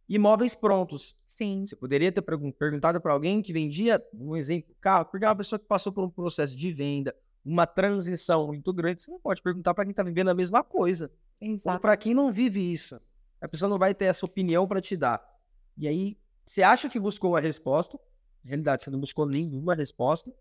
[0.07, 1.15] imóveis prontos.
[1.25, 1.65] Sim.
[1.65, 5.35] Você poderia ter pergun- perguntado para alguém que vendia, um exemplo, carro, porque é uma
[5.35, 9.01] pessoa que passou por um processo de venda, uma transição muito grande.
[9.01, 11.09] Você não pode perguntar para quem está vivendo a mesma coisa.
[11.41, 11.79] Ou Exato.
[11.81, 12.99] para quem não vive isso.
[13.43, 15.21] A pessoa não vai ter essa opinião para te dar.
[15.77, 17.99] E aí, você acha que buscou uma resposta,
[18.43, 20.33] na realidade, você não buscou nenhuma resposta.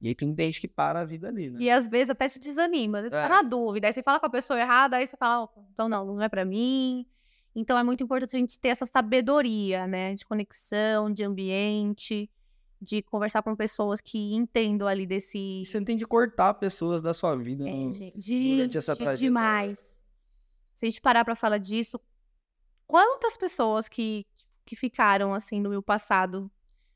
[0.00, 1.60] E aí tem gente que para a vida ali, né?
[1.62, 3.22] E às vezes até se desanima, às vezes É.
[3.22, 5.88] tá na dúvida, aí você fala com a pessoa errada, aí você fala, "Opa, então
[5.88, 7.06] não, não é pra mim.
[7.54, 12.28] Então é muito importante a gente ter essa sabedoria, né, de conexão, de ambiente,
[12.80, 17.14] de conversar com pessoas que entendam ali desse E você tem de cortar pessoas da
[17.14, 17.68] sua vida.
[17.68, 19.18] é, no- gente, durante essa trajetória.
[19.18, 20.02] demais.
[20.74, 22.00] Se a gente parar pra falar disso,
[22.92, 24.26] quantas pessoas que
[24.64, 26.50] que ficaram assim no meu passado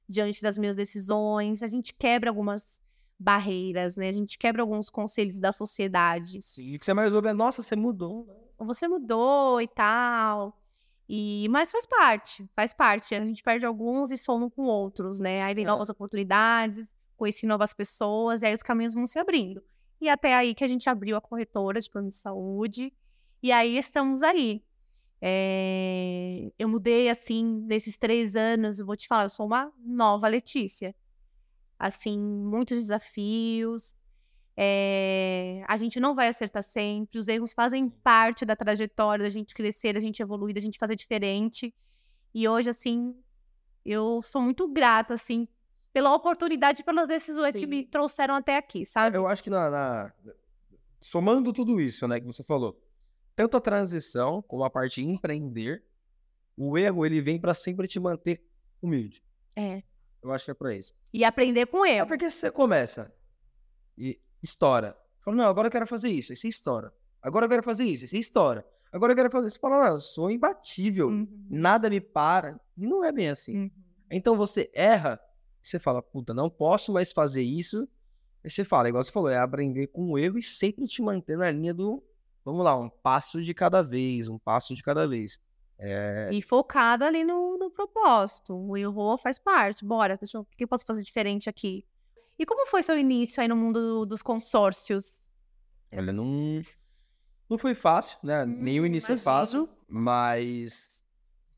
[0.09, 2.81] diante das minhas decisões, a gente quebra algumas
[3.19, 4.09] barreiras, né?
[4.09, 6.41] A gente quebra alguns conselhos da sociedade.
[6.43, 8.25] Sim, o que você mais ouve é, nossa, você mudou.
[8.27, 8.35] né?
[8.59, 10.61] Você mudou e tal.
[11.09, 13.15] E mas faz parte, faz parte.
[13.15, 15.43] A gente perde alguns e soma com outros, né?
[15.43, 15.69] Aí vem É.
[15.69, 19.63] novas oportunidades, conheci novas pessoas, e aí os caminhos vão se abrindo.
[20.01, 22.93] E até aí que a gente abriu a corretora de plano de saúde.
[23.43, 24.63] E aí estamos aí.
[25.21, 30.29] É, Eu mudei, assim, nesses três anos, eu vou te falar, eu sou uma nova
[30.29, 30.95] Letícia.
[31.79, 33.97] Assim, muitos desafios.
[34.57, 39.53] É, A gente não vai acertar sempre, os erros fazem parte da trajetória da gente
[39.55, 41.75] crescer, da gente evoluir, da gente fazer diferente.
[42.35, 43.15] E hoje, assim,
[43.85, 45.47] eu sou muito grata, assim,
[45.93, 47.67] pela oportunidade, pelas decisões que Sim.
[47.67, 49.17] me trouxeram até aqui, sabe?
[49.17, 50.13] Eu acho que na, na-
[51.01, 52.79] somando tudo isso, né, que você falou,
[53.37, 55.85] tanto a transição como a parte de empreender,
[56.57, 58.43] o erro ele vem pra sempre te manter
[58.83, 59.23] humilde.
[59.55, 59.83] É.
[60.23, 60.95] Eu acho que é pra isso.
[61.13, 62.09] E aprender com É erro.
[62.09, 63.15] porque você começa
[63.97, 64.97] e estoura.
[65.21, 66.93] Fala, não, agora eu quero fazer isso, aí você estoura.
[67.23, 68.67] Agora eu quero fazer isso, aí você estoura.
[68.93, 69.57] Agora eu quero fazer isso.
[69.57, 71.47] Você fala, não, eu sou imbatível, Uhum.
[71.51, 72.59] nada me para.
[72.77, 73.57] E não é bem assim.
[73.59, 73.71] Uhum.
[74.11, 75.21] Então você erra,
[75.63, 77.89] você fala, puta, não posso mais fazer isso.
[78.45, 81.37] Aí você fala, igual você falou, é aprender com o erro e sempre te manter
[81.37, 82.03] na linha do,
[82.47, 85.39] vamos lá, um passo de cada vez, um passo de cada vez.
[85.79, 88.55] É, E focado ali no, no propósito.
[88.57, 89.85] O erro faz parte.
[89.85, 91.85] Bora, deixa eu, o que eu posso fazer diferente aqui?
[92.39, 95.31] E como foi seu início aí no mundo do- dos consórcios?
[95.93, 96.63] olha, não,
[97.49, 98.45] não foi fácil, né?
[98.45, 99.25] Hum, início é imagino.
[99.25, 101.05] fácil, mas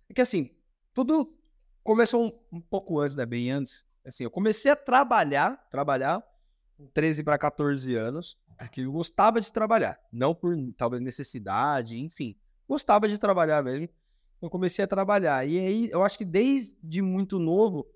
[0.09, 0.51] é que assim,
[0.95, 1.39] tudo
[1.83, 3.27] começou um, um pouco antes, né?
[3.27, 3.85] Bem antes.
[4.07, 6.23] Assim, eu comecei a trabalhar, trabalhar
[6.93, 12.37] 13 para 14 anos, porque eu gostava de trabalhar, não por talvez necessidade, enfim,
[12.69, 13.89] gostava de trabalhar mesmo.
[14.41, 17.87] Eu comecei a trabalhar e aí eu acho que desde muito novo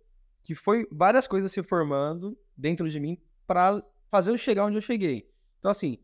[0.42, 3.16] que foi várias coisas se formando dentro de mim
[3.46, 5.30] para fazer eu chegar onde eu cheguei.
[5.60, 5.98] Então assim,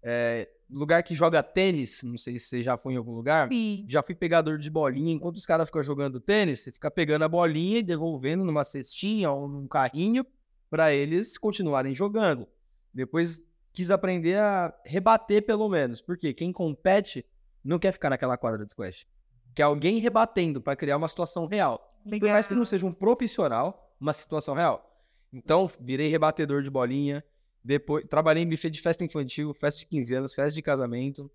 [0.00, 3.84] é, lugar que joga tênis, não sei se você já foi em algum lugar, Sim.
[3.88, 5.12] já fui pegador de bolinha.
[5.12, 9.30] Enquanto os caras ficam jogando tênis, você fica pegando a bolinha e devolvendo numa cestinha
[9.30, 10.24] ou num carrinho
[10.70, 12.46] para eles continuarem jogando.
[12.94, 17.26] Depois quis aprender a rebater pelo menos, porque quem compete
[17.62, 19.06] não quer ficar naquela quadra de squash.
[19.54, 21.98] Quer alguém rebatendo para criar uma situação real.
[22.08, 24.86] Por mais que não seja um profissional, uma situação real.
[25.32, 27.22] Então, virei rebatedor de bolinha.
[27.62, 31.30] Depois, trabalhei em buffet de festa infantil, festa de 15 anos, festa de casamento.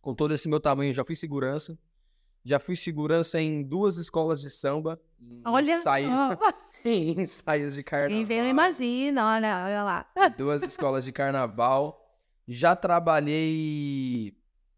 [0.00, 1.78] Com todo esse meu tamanho, já fui segurança.
[2.44, 5.00] Já fui segurança em duas escolas de samba.
[5.44, 6.36] Olha ensaio- só.
[6.88, 8.16] em ensaios de carnaval.
[8.16, 10.06] Quem vê não imagina, olha, olha lá.
[10.36, 11.98] Duas escolas de carnaval.
[12.46, 14.36] Já trabalhei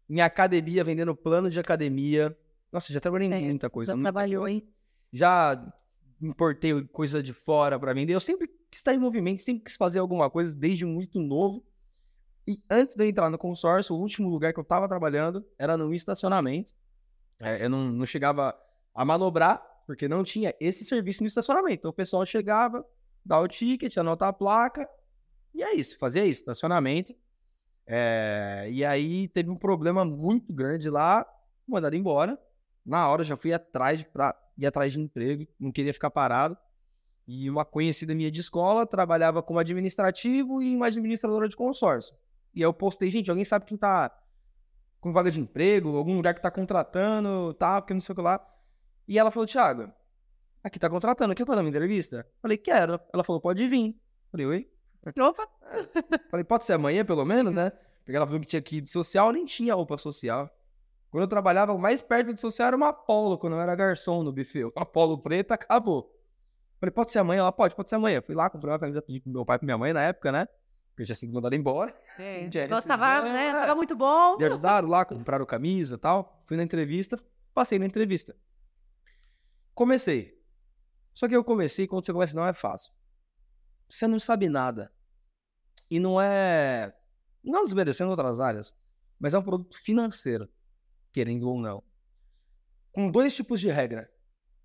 [0.09, 2.37] em academia, vendendo plano de academia.
[2.71, 3.91] Nossa, já trabalhei em Certo, muita coisa.
[3.91, 4.55] já muita trabalhou, coisa.
[4.57, 4.67] hein?
[5.11, 5.73] Já
[6.21, 8.13] importei coisa de fora pra vender.
[8.13, 11.65] Eu sempre quis estar em movimento, sempre quis fazer alguma coisa desde muito novo.
[12.47, 15.77] E antes de eu entrar no consórcio, o último lugar que eu tava trabalhando era
[15.77, 16.73] no estacionamento.
[17.41, 18.55] É, eu não, não chegava
[18.93, 21.79] a manobrar, porque não tinha esse serviço no estacionamento.
[21.79, 22.85] Então o pessoal chegava,
[23.25, 24.89] dava o ticket, anotava a placa,
[25.53, 27.13] e é isso, fazia isso, estacionamento.
[27.85, 31.25] É, e aí teve um problema muito grande lá,
[31.67, 32.39] mandado embora.
[32.85, 36.57] Na hora já fui atrás pra, ir atrás de emprego, não queria ficar parado.
[37.25, 42.15] E uma conhecida minha de escola trabalhava como administrativo e uma administradora de consórcio.
[42.53, 44.11] E aí eu postei, gente, alguém sabe quem tá
[44.99, 48.21] com vaga de emprego, algum lugar que tá contratando, tá, porque não sei o que
[48.21, 48.45] lá.
[49.07, 49.91] E ela falou, Thiago,
[50.63, 52.27] aqui tá contratando, quer fazer uma entrevista?
[52.41, 52.99] Falei, quero.
[53.13, 53.99] Ela falou, pode vir.
[54.31, 54.69] Falei, oi?
[55.19, 55.47] Opa,
[56.31, 57.71] Falei, pode ser amanhã, pelo menos, né?
[58.03, 60.49] Porque ela falou que tinha que ir de social, nem tinha roupa social.
[61.09, 64.31] Quando eu trabalhava, mais perto de social era uma Apollo, quando eu era garçom no
[64.31, 64.63] buffet.
[64.63, 66.11] Uma Apollo preta, acabou.
[66.79, 67.41] Falei, pode ser amanhã?
[67.41, 68.21] Ela, pode, pode ser amanhã.
[68.21, 70.31] Fui lá, comprei uma camisa pedi pro meu pai e pra minha mãe na época,
[70.31, 70.47] né?
[70.89, 71.95] Porque eu tinha sido mandado embora.
[72.17, 72.47] é.
[72.51, 73.51] Já Gostava, né?
[73.51, 74.37] Tava muito bom.
[74.37, 76.43] Me ajudaram lá, compraram camisa e tal.
[76.45, 77.17] Fui na entrevista,
[77.53, 78.35] passei na entrevista.
[79.73, 80.39] Comecei.
[81.13, 82.91] Só que eu comecei, quando você começa, não é fácil.
[83.89, 84.91] Você não sabe nada.
[85.89, 86.95] E não é.
[87.43, 88.75] Não desmerecendo outras áreas,
[89.19, 90.49] mas é um produto financeiro,
[91.11, 91.83] querendo ou não.
[92.91, 94.09] Com dois tipos de regra: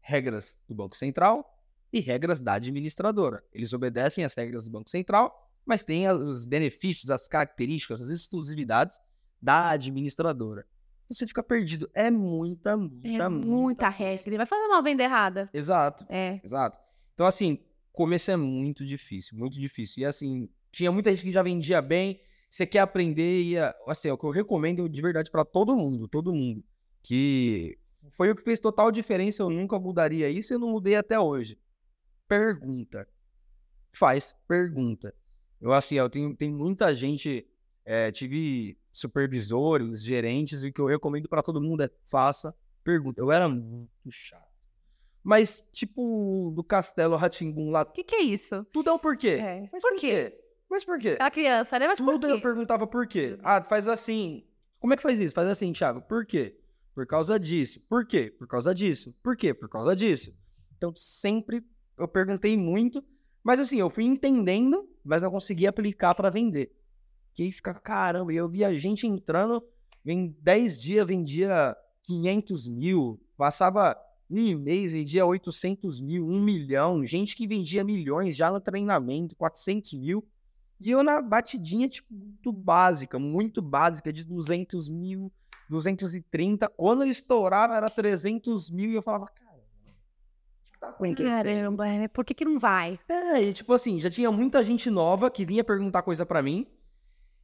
[0.01, 1.45] regras do Banco Central
[1.93, 3.45] e regras da administradora.
[3.53, 8.99] Eles obedecem às regras do Banco Central, mas têm os benefícios, as características, as exclusividades
[9.41, 10.67] da administradora.
[11.09, 11.89] Você fica perdido.
[11.95, 14.23] É muita, muita, É muita regra.
[14.27, 15.49] Ele vai fazer uma venda errada.
[15.55, 16.41] Exato, É.
[16.45, 16.79] exato.
[17.15, 17.59] Então, assim,
[17.93, 20.03] começo é muito difícil, muito difícil.
[20.03, 22.21] E, assim, tinha muita gente que já vendia bem.
[22.51, 23.55] Você quer aprender e,
[23.87, 26.63] assim, é o que eu recomendo de verdade pra todo mundo, todo mundo.
[27.03, 27.79] Que
[28.11, 29.43] foi o que fez total diferença.
[29.43, 31.59] Eu nunca mudaria isso e eu não mudei até hoje.
[32.27, 33.09] Pergunta.
[33.93, 35.15] Faz pergunta.
[35.61, 37.47] Eu, assim, eu tenho, tem muita gente.
[37.85, 43.21] é, tive supervisores, gerentes, e o que eu recomendo pra todo mundo é faça pergunta.
[43.21, 44.47] Eu era muito chato.
[45.23, 48.65] Mas, tipo, do Castelo Ratimbum lá, O que, que é isso?
[48.73, 49.39] tudo é o porquê.
[49.41, 49.69] É.
[49.73, 50.39] Mas Por quê?
[50.71, 51.11] Mas por quê?
[51.11, 51.87] Aquela criança, né?
[51.89, 52.43] Mas por Tudo eu quê?
[52.43, 53.39] perguntava por quê.
[53.43, 54.45] Ah, faz assim.
[54.79, 55.35] Como é que faz isso?
[55.35, 56.03] Faz assim, Thiago.
[56.03, 56.59] Por quê?
[56.95, 57.81] Por causa disso.
[57.89, 58.31] Por quê?
[58.31, 59.15] Por causa disso.
[59.23, 59.55] Por quê?
[59.55, 60.35] Por causa disso.
[60.77, 61.65] Então, sempre
[61.97, 63.03] eu perguntei muito,
[63.43, 66.71] mas assim, eu fui entendendo, mas não conseguia aplicar pra vender.
[67.43, 69.63] Aí fica, caramba, e eu via gente entrando,
[70.05, 73.97] em 10 dias vendia 500 mil, passava
[74.31, 79.95] um mês vendia 800 mil, um milhão, gente que vendia milhões já no treinamento, 400
[79.95, 80.27] mil.
[80.81, 85.33] E eu na batidinha, tipo, muito básica, muito básica, de 200 mil,
[85.69, 86.69] 230.
[86.69, 89.59] Quando eu estourava era 300 mil e eu falava, cara,
[90.79, 91.31] tá acontecendo?
[91.31, 92.99] Caramba, é, por que, que não vai?
[93.09, 96.67] É, e tipo assim, já tinha muita gente nova que vinha perguntar coisa pra mim.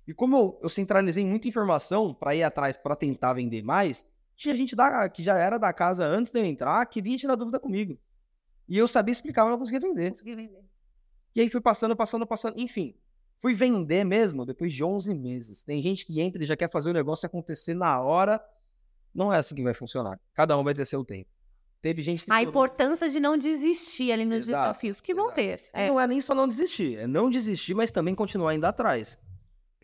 [0.06, 4.54] E como eu, eu centralizei muita informação pra ir atrás pra tentar vender mais, tinha
[4.54, 7.58] gente da, que já era da casa antes de eu entrar que vinha tirar dúvida
[7.58, 7.98] comigo.
[8.68, 10.10] E eu sabia explicar, mas não conseguia vender.
[10.10, 10.64] Consegui vender.
[11.34, 12.58] E aí fui passando, passando, passando.
[12.58, 12.94] Enfim,
[13.38, 15.62] fui vender mesmo depois de 11 meses.
[15.62, 18.42] Tem gente que entra e já quer fazer o negócio acontecer na hora.
[19.14, 20.20] Não é assim que vai funcionar.
[20.32, 21.30] Cada um vai ter seu tempo.
[21.80, 22.32] Teve gente que.
[22.32, 25.36] A importância de não desistir ali nos Exato, desafios, que vão exato.
[25.36, 25.60] ter.
[25.72, 25.88] É.
[25.88, 29.18] Não é nem só não desistir, é não desistir, mas também continuar indo atrás.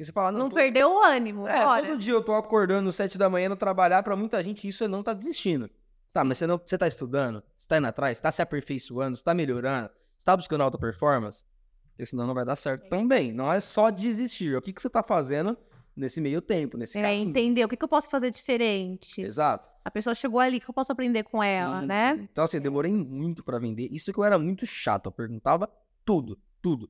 [0.00, 1.46] Porque você fala, não, Não tô- perdeu o ânimo.
[1.46, 1.86] É, bora.
[1.86, 4.82] todo dia eu tô acordando às sete da manhã no trabalhar, pra muita gente isso
[4.82, 5.68] é não tá desistindo.
[6.10, 9.14] Tá, mas você não, você tá estudando, você tá indo atrás, você tá se aperfeiçoando,
[9.14, 11.44] você tá melhorando, você tá buscando alta performance,
[11.90, 13.30] porque senão não vai dar certo É também.
[13.30, 15.54] Não é só desistir, é o que, que você tá fazendo
[15.94, 17.28] nesse meio tempo, nesse É, caminho.
[17.28, 19.20] entender o que, que eu posso fazer diferente.
[19.20, 19.68] Exato.
[19.84, 22.16] A pessoa chegou ali, o que eu posso aprender com ela, Sim, né?
[22.16, 22.22] sim.
[22.32, 23.86] Então, assim, eu demorei muito pra vender.
[23.92, 25.08] Isso que eu era muito chato.
[25.08, 25.70] Eu perguntava
[26.06, 26.88] tudo, tudo.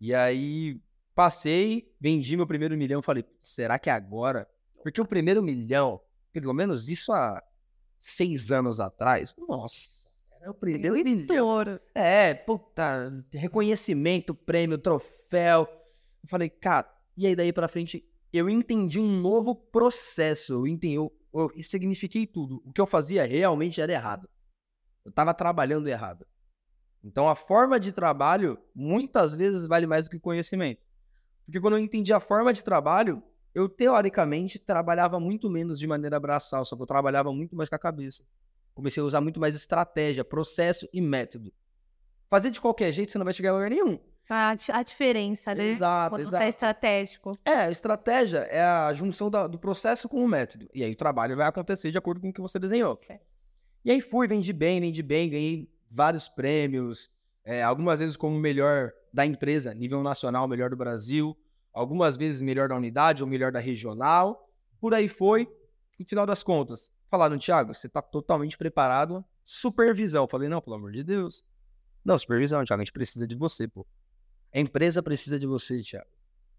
[0.00, 0.80] E aí,
[1.16, 3.00] passei, vendi meu primeiro milhão.
[3.00, 4.46] Falei, será que é agora?
[4.82, 6.00] Porque o primeiro milhão,
[6.30, 7.42] pelo menos isso há
[7.98, 10.06] seis anos atrás, nossa,
[10.40, 11.26] era o primeiro milhão.
[11.94, 15.66] É, puta, reconhecimento, prêmio, troféu.
[16.22, 20.52] Eu falei, cara, e aí daí pra frente eu entendi um novo processo.
[20.52, 22.62] Eu entendi, eu, eu ressignifiquei tudo.
[22.64, 24.28] O que eu fazia realmente era errado.
[25.02, 26.26] Eu tava trabalhando errado.
[27.02, 30.85] Então a forma de trabalho muitas vezes vale mais do que o conhecimento.
[31.46, 33.22] Porque quando eu entendi a forma de trabalho,
[33.54, 37.76] eu teoricamente trabalhava muito menos de maneira braçal, só que eu trabalhava muito mais com
[37.76, 38.24] a cabeça.
[38.74, 41.52] Comecei a usar muito mais estratégia, processo e método.
[42.28, 43.98] Fazer de qualquer jeito você não vai chegar a lugar nenhum.
[44.28, 45.64] A, di- a diferença, né?
[45.68, 46.44] Exato, Quando você exato.
[46.44, 47.38] é estratégico.
[47.44, 50.68] É, a estratégia é a junção da- do processo com o método.
[50.74, 52.98] E aí o trabalho vai acontecer de acordo com o que você desenhou.
[53.00, 53.24] Certo.
[53.84, 57.08] E aí fui, vendi bem, vendi bem, ganhei vários prêmios.
[57.46, 61.38] É, algumas vezes como melhor da empresa, nível nacional, melhor do Brasil.
[61.72, 64.50] Algumas vezes melhor da unidade ou melhor da regional.
[64.80, 65.48] Por aí foi.
[65.96, 69.24] No final das contas, falaram, Thiago, você tá totalmente preparado.
[69.44, 70.24] Supervisão.
[70.24, 71.44] Eu falei, não, pelo amor de Deus.
[72.04, 73.86] Não, supervisão, Thiago, a gente precisa de você, pô.
[74.52, 76.10] A empresa precisa de você, Thiago.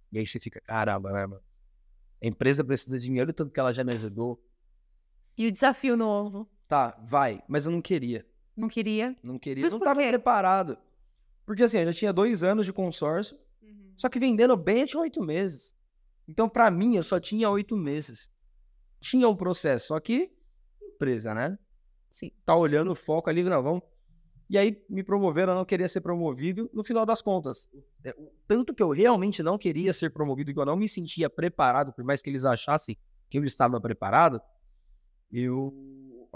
[0.10, 1.44] E aí você fica, caramba, né, mano?
[2.24, 4.42] A empresa precisa de mim, olha o tanto que ela já me ajudou.
[5.38, 6.50] E o desafio novo.
[6.66, 8.26] Tá, vai, mas eu não queria.
[8.58, 9.16] Não queria?
[9.22, 10.10] Não queria, Mas não por tava quê?
[10.10, 10.78] preparado.
[11.46, 13.38] Porque assim, eu já tinha dois anos de consórcio,
[13.96, 15.78] só que vendendo bem eu tinha oito meses.
[16.28, 18.30] Então, pra mim, eu só tinha oito meses.
[19.00, 20.32] Tinha um processo, só que
[20.82, 21.58] empresa, né?
[22.12, 23.84] Assim, tá olhando o foco ali, não, vamos.
[24.50, 26.70] E aí me promoveram, eu não queria ser promovido.
[26.74, 27.70] No final das contas,
[28.04, 31.30] é, o tanto que eu realmente não queria ser promovido, que eu não me sentia
[31.30, 32.98] preparado, por mais que eles achassem
[33.30, 34.42] que eu estava preparado,
[35.32, 35.74] eu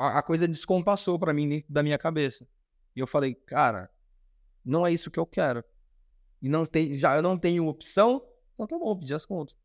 [0.02, 2.48] a, coisa descompassou pra mim dentro da minha cabeça.
[2.96, 3.90] E eu falei, cara,
[4.64, 5.64] não é isso que eu quero.
[6.42, 9.56] E não tem, já eu não tenho opção, então tá bom, pedi as contas.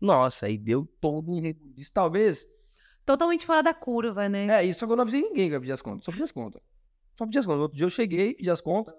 [0.00, 1.92] Nossa, aí deu todo um rebuliço.
[1.92, 2.46] Talvez.
[3.04, 4.46] Totalmente fora da curva, né?
[4.46, 6.04] É, isso que eu não avisei ninguém que eu pedi as contas.
[6.04, 6.62] Só pedi as contas.
[7.14, 7.58] Só pedi as contas.
[7.58, 8.94] No outro dia eu cheguei, pedi as contas,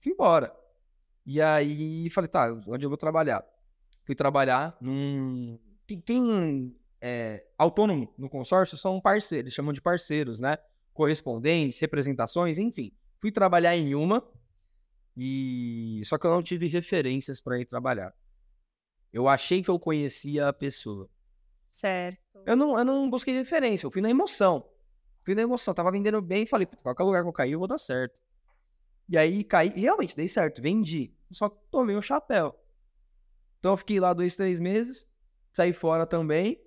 [0.00, 0.54] fui embora.
[1.24, 3.44] E aí falei, tá, onde eu vou trabalhar?
[4.04, 5.58] Fui trabalhar num.
[5.86, 10.56] Quem, quem é autônomo no consórcio são parceiros, eles chamam de parceiros, né?
[10.94, 12.92] Correspondentes, representações, enfim.
[13.20, 14.24] Fui trabalhar em uma
[15.16, 18.14] e só que eu não tive referências para ir trabalhar.
[19.12, 21.10] Eu achei que eu conhecia a pessoa.
[21.70, 22.18] Certo.
[22.46, 24.70] Eu não, eu não busquei referência, eu fui na emoção.
[25.24, 27.58] Fui na emoção, tava vendendo bem e falei, "Pô, qualquer lugar que eu cair, eu
[27.58, 28.16] vou dar certo.
[29.08, 31.12] E aí caí, e realmente dei certo, vendi.
[31.32, 32.54] Só tomei o chapéu.
[33.58, 35.14] Então eu fiquei lá dois, três meses,
[35.52, 36.60] saí fora também.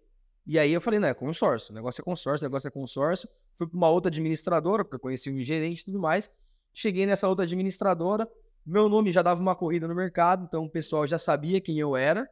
[0.45, 1.71] E aí eu falei, não, é consórcio.
[1.71, 3.27] O negócio é consórcio, o negócio é consórcio.
[3.55, 6.29] Fui pra uma outra administradora, porque eu conheci um gerente e tudo mais.
[6.73, 8.29] Cheguei nessa outra administradora,
[8.65, 11.95] meu nome já dava uma corrida no mercado, então o pessoal já sabia quem eu
[11.95, 12.29] era.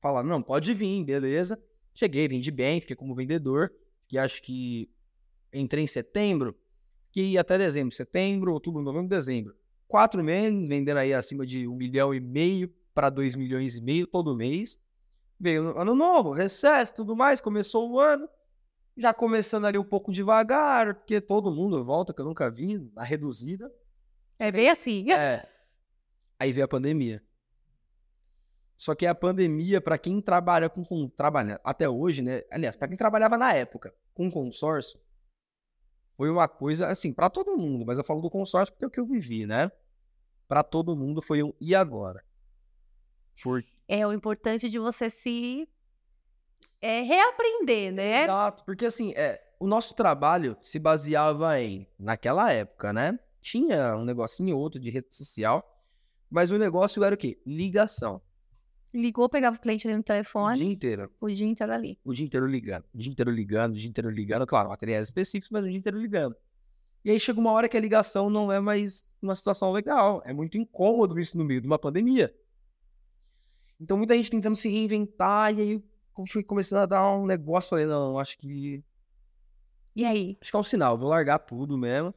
[0.00, 1.60] Falaram, não, pode vir, beleza.
[1.94, 3.72] Cheguei, vendi bem, fiquei como vendedor,
[4.08, 4.90] que acho que
[5.52, 6.56] entrei em setembro,
[7.10, 9.54] que até dezembro, setembro, outubro, novembro, dezembro.
[9.88, 14.06] Quatro meses, vendendo aí acima de um milhão e meio para dois milhões e meio
[14.06, 14.80] todo mês.
[15.40, 18.28] Veio ano novo, recesso, tudo mais, começou o ano,
[18.94, 23.02] já começando ali um pouco devagar, porque todo mundo volta, que eu nunca vi, na
[23.02, 23.72] reduzida.
[24.38, 25.10] É bem assim.
[25.10, 25.48] É.
[26.38, 27.22] Aí veio a pandemia.
[28.76, 32.42] Só que a pandemia, para quem trabalha com, com trabalha até hoje, né?
[32.50, 34.98] Aliás, para quem trabalhava na época com consórcio,
[36.16, 38.90] foi uma coisa, assim, para todo mundo, mas eu falo do consórcio porque é o
[38.90, 39.70] que eu vivi, né?
[40.46, 42.24] Para todo mundo foi um e agora?
[43.42, 43.64] Por...
[43.92, 45.68] É o importante de você se
[46.80, 48.22] é, reaprender, né?
[48.22, 53.18] Exato, porque assim, é, o nosso trabalho se baseava em, naquela época, né?
[53.42, 55.68] Tinha um negocinho outro de rede social,
[56.30, 57.42] mas o negócio era o quê?
[57.44, 58.22] Ligação.
[58.94, 60.54] Ligou, pegava o cliente ali no telefone.
[60.54, 61.12] O dia inteiro.
[61.20, 61.98] O dia inteiro ali.
[62.04, 62.84] O dia inteiro ligando.
[62.94, 64.46] O dia inteiro ligando, o dia inteiro ligando.
[64.46, 66.36] Claro, materiais específicos, mas o dia inteiro ligando.
[67.04, 70.22] E aí chega uma hora que a ligação não é mais uma situação legal.
[70.24, 72.32] É muito incômodo isso no meio de uma pandemia.
[73.80, 75.54] Então muita gente tentando se reinventar.
[75.54, 77.70] E aí eu fui começando a dar um negócio.
[77.70, 78.84] Falei, não, acho que.
[79.96, 80.36] E aí?
[80.40, 80.98] Acho que é um sinal.
[80.98, 82.14] Vou largar tudo mesmo.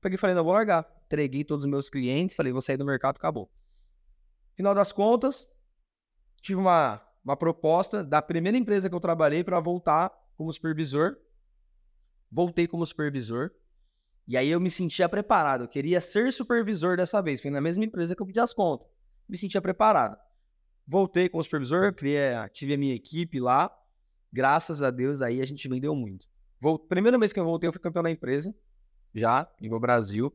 [0.00, 0.86] Peguei e falei, não, vou largar.
[1.06, 2.36] Entreguei todos os meus clientes.
[2.36, 3.50] Falei, vou sair do mercado, acabou.
[4.54, 5.50] Final das contas,
[6.42, 11.16] tive uma, uma proposta da primeira empresa que eu trabalhei para voltar como supervisor.
[12.30, 13.50] Voltei como supervisor.
[14.28, 15.64] E aí eu me sentia preparado.
[15.64, 17.40] Eu queria ser supervisor dessa vez.
[17.40, 18.88] Foi na mesma empresa que eu pedi as contas.
[19.28, 20.18] Me sentia preparado.
[20.86, 23.70] Voltei como supervisor, criei, tive a minha equipe lá.
[24.32, 26.28] Graças a Deus, aí a gente vendeu muito.
[26.88, 28.54] Primeira vez que eu voltei, eu fui campeão da empresa.
[29.14, 30.32] Já, nível Brasil.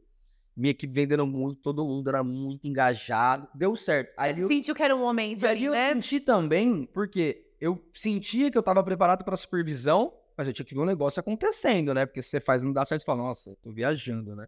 [0.55, 3.47] Minha equipe vendendo muito, todo mundo era muito engajado.
[3.55, 4.13] Deu certo.
[4.17, 5.45] Aí eu sentiu que era o momento.
[5.45, 5.93] Aí eu né?
[5.93, 10.73] senti também, porque eu sentia que eu estava preparado para supervisão, mas eu tinha que
[10.73, 12.05] ver um negócio acontecendo, né?
[12.05, 14.47] Porque se você faz não dá certo, você fala, nossa, tô viajando, né?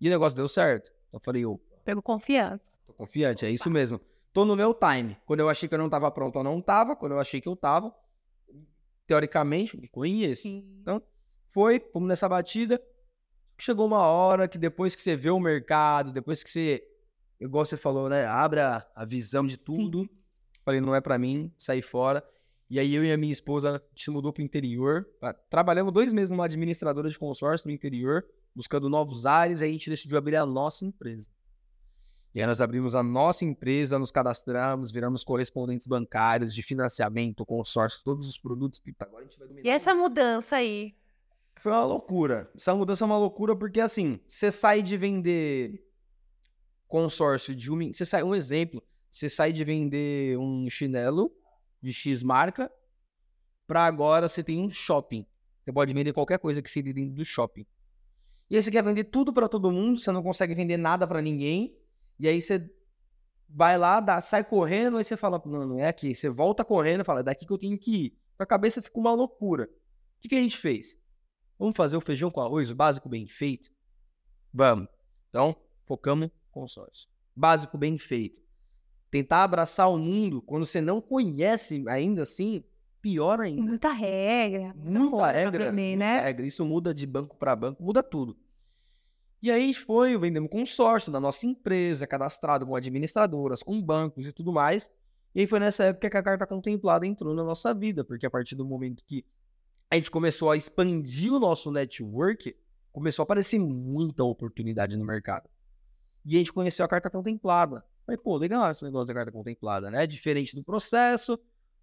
[0.00, 0.90] E o negócio deu certo.
[1.08, 1.60] Então eu falei, eu.
[1.84, 2.64] Pegou confiança.
[2.86, 4.00] Tô confiante, é isso mesmo.
[4.32, 5.16] Tô no meu time.
[5.26, 6.94] Quando eu achei que eu não tava pronto, eu não tava.
[6.94, 7.94] Quando eu achei que eu tava,
[9.06, 10.42] teoricamente, me conheço.
[10.42, 10.78] Sim.
[10.80, 11.02] Então,
[11.48, 12.80] foi, fomos nessa batida
[13.58, 16.82] chegou uma hora que depois que você vê o mercado, depois que você,
[17.40, 20.08] igual você falou, né, abre a, visão de tudo, Sim.
[20.64, 22.24] falei, não é para mim, sair fora.
[22.70, 25.08] E aí eu e a minha esposa gente mudou pro interior.
[25.48, 29.90] Trabalhamos dois meses numa administradora de consórcio no interior, buscando novos ares, aí a gente
[29.90, 31.28] decidiu abrir a nossa empresa.
[32.34, 38.02] E aí nós abrimos a nossa empresa, nos cadastramos, viramos correspondentes bancários de financiamento, consórcio,
[38.04, 38.80] todos os produtos.
[38.98, 39.66] Agora a gente vai dominar.
[39.66, 40.94] E essa mudança aí?
[41.56, 42.50] Foi uma loucura.
[42.54, 45.84] Essa mudança é uma loucura porque, assim, você sai de vender
[46.86, 47.92] consórcio de uma.
[47.92, 51.32] Você sai, um exemplo, você sai de vender um chinelo
[51.82, 52.70] de X marca
[53.66, 55.26] para agora você tem um shopping.
[55.62, 57.66] Você pode vender qualquer coisa que seja dentro do shopping.
[58.48, 61.20] E aí você quer vender tudo para todo mundo, você não consegue vender nada para
[61.20, 61.77] ninguém.
[62.18, 62.70] E aí você
[63.48, 66.14] vai lá, dá, sai correndo, aí você fala, não, não é aqui.
[66.14, 68.18] Você volta correndo e fala, é daqui que eu tenho que ir.
[68.38, 69.64] A cabeça fica uma loucura.
[69.64, 70.98] O que, que a gente fez?
[71.58, 73.70] Vamos fazer o feijão com arroz, o básico bem feito?
[74.52, 74.88] Vamos.
[75.28, 77.08] Então, focamos consórcio.
[77.34, 78.40] Básico bem feito.
[79.10, 82.62] Tentar abraçar o mundo quando você não conhece ainda assim,
[83.00, 83.62] pior ainda.
[83.62, 84.74] Muita regra.
[84.76, 85.48] Muita regra.
[85.48, 86.20] Aprender, muita né?
[86.20, 86.46] regra.
[86.46, 88.36] Isso muda de banco para banco, muda tudo.
[89.40, 94.52] E aí foi, vendemos consórcio da nossa empresa, cadastrado com administradoras, com bancos e tudo
[94.52, 94.90] mais.
[95.34, 98.30] E aí foi nessa época que a carta contemplada entrou na nossa vida, porque a
[98.30, 99.24] partir do momento que
[99.90, 102.54] a gente começou a expandir o nosso network,
[102.92, 105.48] começou a aparecer muita oportunidade no mercado.
[106.24, 107.84] E a gente conheceu a carta contemplada.
[108.04, 110.06] Falei, pô, legal esse negócio da carta contemplada, né?
[110.06, 111.38] Diferente do processo,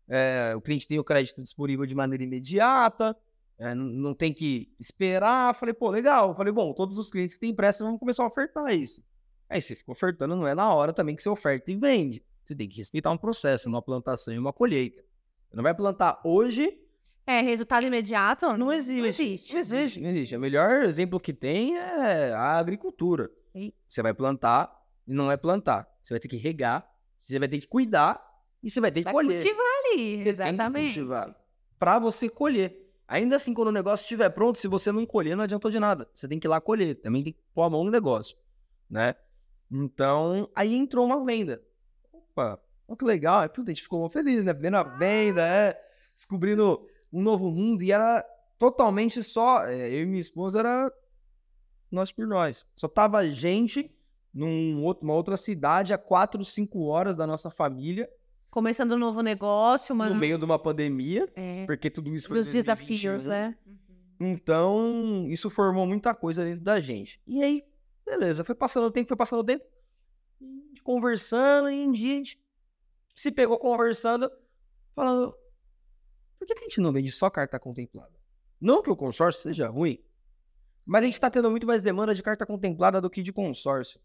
[0.07, 3.15] é, o cliente tem o crédito disponível de maneira imediata,
[3.57, 5.55] é, não tem que esperar.
[5.55, 6.35] Falei, pô, legal.
[6.35, 9.03] Falei, bom, todos os clientes que têm pressa vão começar a ofertar isso.
[9.49, 12.23] Aí você fica ofertando, não é na hora também que você oferta e vende.
[12.43, 15.03] Você tem que respeitar um processo, uma plantação e uma colheita.
[15.49, 16.79] Você não vai plantar hoje
[17.27, 18.55] é, resultado imediato?
[18.55, 18.99] Não existe.
[18.99, 19.53] Não existe.
[19.53, 20.01] Não existe.
[20.01, 20.35] Não existe.
[20.35, 23.31] O melhor exemplo que tem é a agricultura.
[23.87, 24.71] Você vai plantar
[25.07, 25.89] e não é plantar.
[26.03, 26.87] Você vai ter que regar,
[27.19, 28.23] você vai ter que cuidar
[28.61, 29.41] e você vai ter que vai colher.
[29.41, 30.73] cultivar ali, você exatamente.
[30.73, 31.35] Tem que cultivar
[31.79, 32.84] pra você colher.
[33.07, 36.09] Ainda assim, quando o negócio estiver pronto, se você não colher, não adiantou de nada.
[36.13, 36.95] Você tem que ir lá colher.
[36.95, 38.35] Também tem que pôr a mão no negócio,
[38.89, 39.15] né?
[39.71, 41.61] Então, aí entrou uma venda.
[42.11, 43.47] Opa, olha que legal.
[43.49, 44.53] Puta, a gente ficou feliz, né?
[44.53, 45.79] Vendo a venda, é,
[46.15, 48.23] descobrindo um novo mundo e era
[48.57, 49.65] totalmente só.
[49.65, 50.91] É, eu e minha esposa era
[51.91, 52.65] nós por nós.
[52.75, 53.91] Só tava gente
[54.33, 58.09] numa outra cidade a quatro, cinco horas da nossa família.
[58.55, 60.13] Começando um novo negócio, mano.
[60.13, 61.29] No meio de uma pandemia.
[61.35, 61.65] É.
[61.65, 62.39] Porque tudo isso foi.
[62.39, 63.53] Os desafios, né?
[64.17, 67.21] Então, isso formou muita coisa dentro da gente.
[67.27, 67.65] E aí,
[68.05, 69.65] beleza, foi passando o tempo, foi passando o tempo.
[70.85, 72.41] Conversando, e um dia a gente
[73.13, 74.31] se pegou conversando,
[74.95, 75.35] falando:
[76.39, 78.17] por que a gente não vende só carta contemplada?
[78.61, 79.99] Não que o consórcio seja ruim,
[80.85, 83.99] mas a gente está tendo muito mais demanda de carta contemplada do que de consórcio.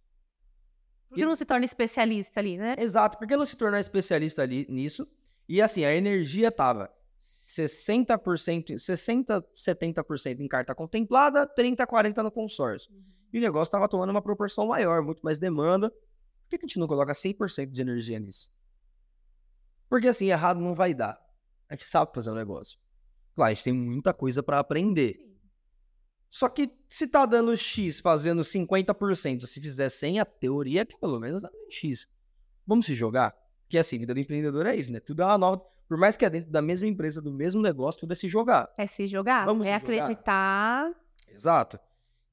[1.10, 1.26] Por que e...
[1.26, 2.76] não se torna especialista ali, né?
[2.78, 5.06] Exato, por que não se tornar especialista ali nisso?
[5.48, 6.88] E assim, a energia tava.
[7.20, 12.92] 60%, 60, 70% em carta contemplada, 30, 40 no consórcio.
[13.32, 15.90] E o negócio estava tomando uma proporção maior, muito mais demanda.
[15.90, 18.50] Por que a gente não coloca 100% de energia nisso?
[19.88, 21.20] Porque assim, errado não vai dar.
[21.68, 22.78] A gente sabe fazer o um negócio.
[23.34, 25.14] Claro, a gente tem muita coisa para aprender.
[25.14, 25.29] Sim.
[26.30, 30.96] Só que se tá dando X fazendo 50%, se fizer 100, a teoria é que
[30.96, 32.08] pelo menos dá X.
[32.64, 33.34] Vamos se jogar?
[33.62, 35.00] Porque assim, vida do empreendedor é isso, né?
[35.00, 35.62] Tudo é uma nova.
[35.88, 38.72] Por mais que é dentro da mesma empresa, do mesmo negócio, tudo é se jogar.
[38.78, 39.44] É se jogar.
[39.44, 40.86] Vamos é acreditar.
[40.86, 41.00] Jogar.
[41.28, 41.80] Exato.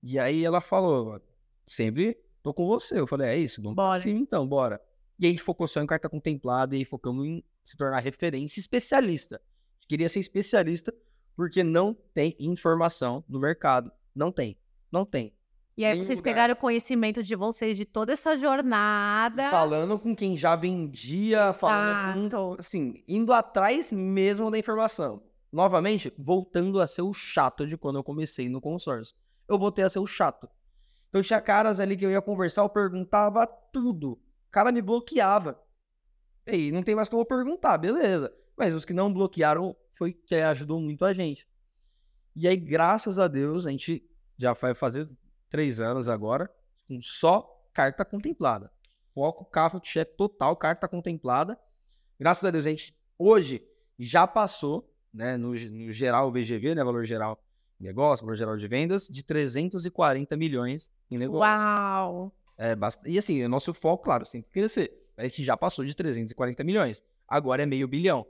[0.04, 1.20] E aí ela falou,
[1.66, 3.00] sempre tô com você.
[3.00, 4.02] Eu falei, é isso, vamos bora.
[4.02, 4.80] Cima, então, bora.
[5.20, 9.42] E a gente focou só em carta contemplada e focamos em se tornar referência especialista.
[9.88, 10.94] Queria ser especialista
[11.38, 13.92] porque não tem informação no mercado.
[14.14, 14.58] Não tem.
[14.92, 15.32] Não tem.
[15.78, 16.32] E aí vocês lugar.
[16.34, 19.52] pegaram o conhecimento de vocês de toda essa jornada.
[19.52, 21.60] Falando com quem já vendia, Exato.
[21.60, 25.22] falando com, assim, indo atrás mesmo da informação.
[25.54, 29.16] Novamente, voltando a ser o chato de quando eu comecei no consórcio.
[29.48, 30.50] Eu voltei a ser o chato.
[31.10, 34.14] Então tinha caras ali que eu ia conversar, eu perguntava tudo.
[34.14, 35.62] O cara me bloqueava.
[36.48, 38.34] E aí, não tem mais como eu perguntar, beleza.
[38.58, 41.48] Mas os que não bloquearam foi que ajudou muito a gente.
[42.36, 45.10] E aí, graças a Deus, a gente já vai fazer
[45.50, 46.50] três anos agora
[46.88, 48.72] com só carta contemplada.
[49.14, 51.58] Foco, carro de chefe total, carta contemplada.
[52.20, 53.68] Graças a Deus, a gente hoje
[53.98, 57.40] já passou, né, no, no geral, o VGV, né, valor geral
[57.80, 61.40] de negócio, valor geral de vendas, de 340 milhões em negócio.
[61.40, 62.32] Uau!
[62.58, 62.76] É.
[63.06, 64.92] E assim, o nosso foco, claro, sempre crescer.
[65.16, 67.04] A gente já passou de 340 milhões.
[67.28, 68.26] Agora é meio bilhão.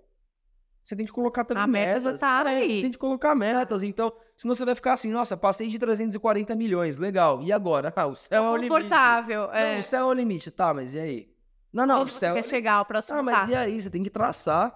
[0.88, 2.22] Você tem que colocar também a meta metas.
[2.22, 2.76] Tá aí.
[2.76, 3.84] Você tem que colocar metas.
[3.84, 7.44] Então, senão você vai ficar assim, nossa, passei de 340 milhões, legal.
[7.44, 7.94] E agora?
[7.98, 8.70] Ah, o céu é o limite.
[8.70, 9.74] Confortável, é.
[9.74, 10.50] Não, o céu é o limite.
[10.50, 11.36] Tá, mas e aí?
[11.74, 12.36] Não, não, Onde o céu...
[12.36, 13.82] quer chegar ao próximo Ah, mas e aí?
[13.82, 14.74] Você tem que traçar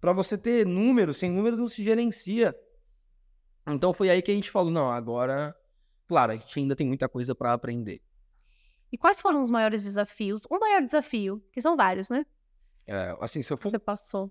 [0.00, 1.16] para você ter números.
[1.16, 2.56] Sem números não se gerencia.
[3.66, 5.56] Então, foi aí que a gente falou, não, agora...
[6.06, 8.00] Claro, a gente ainda tem muita coisa para aprender.
[8.92, 10.44] E quais foram os maiores desafios?
[10.48, 12.24] O maior desafio, que são vários, né?
[12.86, 13.70] É, assim, se eu for...
[13.70, 14.30] Você passou.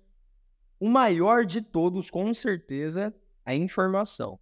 [0.80, 3.13] O maior de todos, com certeza,
[3.45, 4.39] é a informação.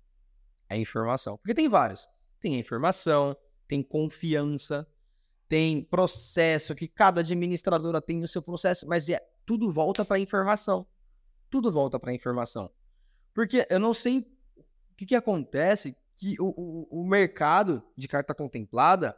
[0.69, 1.37] É a informação.
[1.37, 2.07] Porque tem vários.
[2.39, 3.35] Tem informação,
[3.67, 4.87] tem confiança,
[5.47, 10.19] tem processo, que cada administradora tem o seu processo, mas é, tudo volta para a
[10.19, 10.87] informação.
[11.49, 12.69] Tudo volta para a informação.
[13.33, 14.19] Porque eu não sei
[14.57, 19.17] o que, que acontece que o, o, o mercado de carta contemplada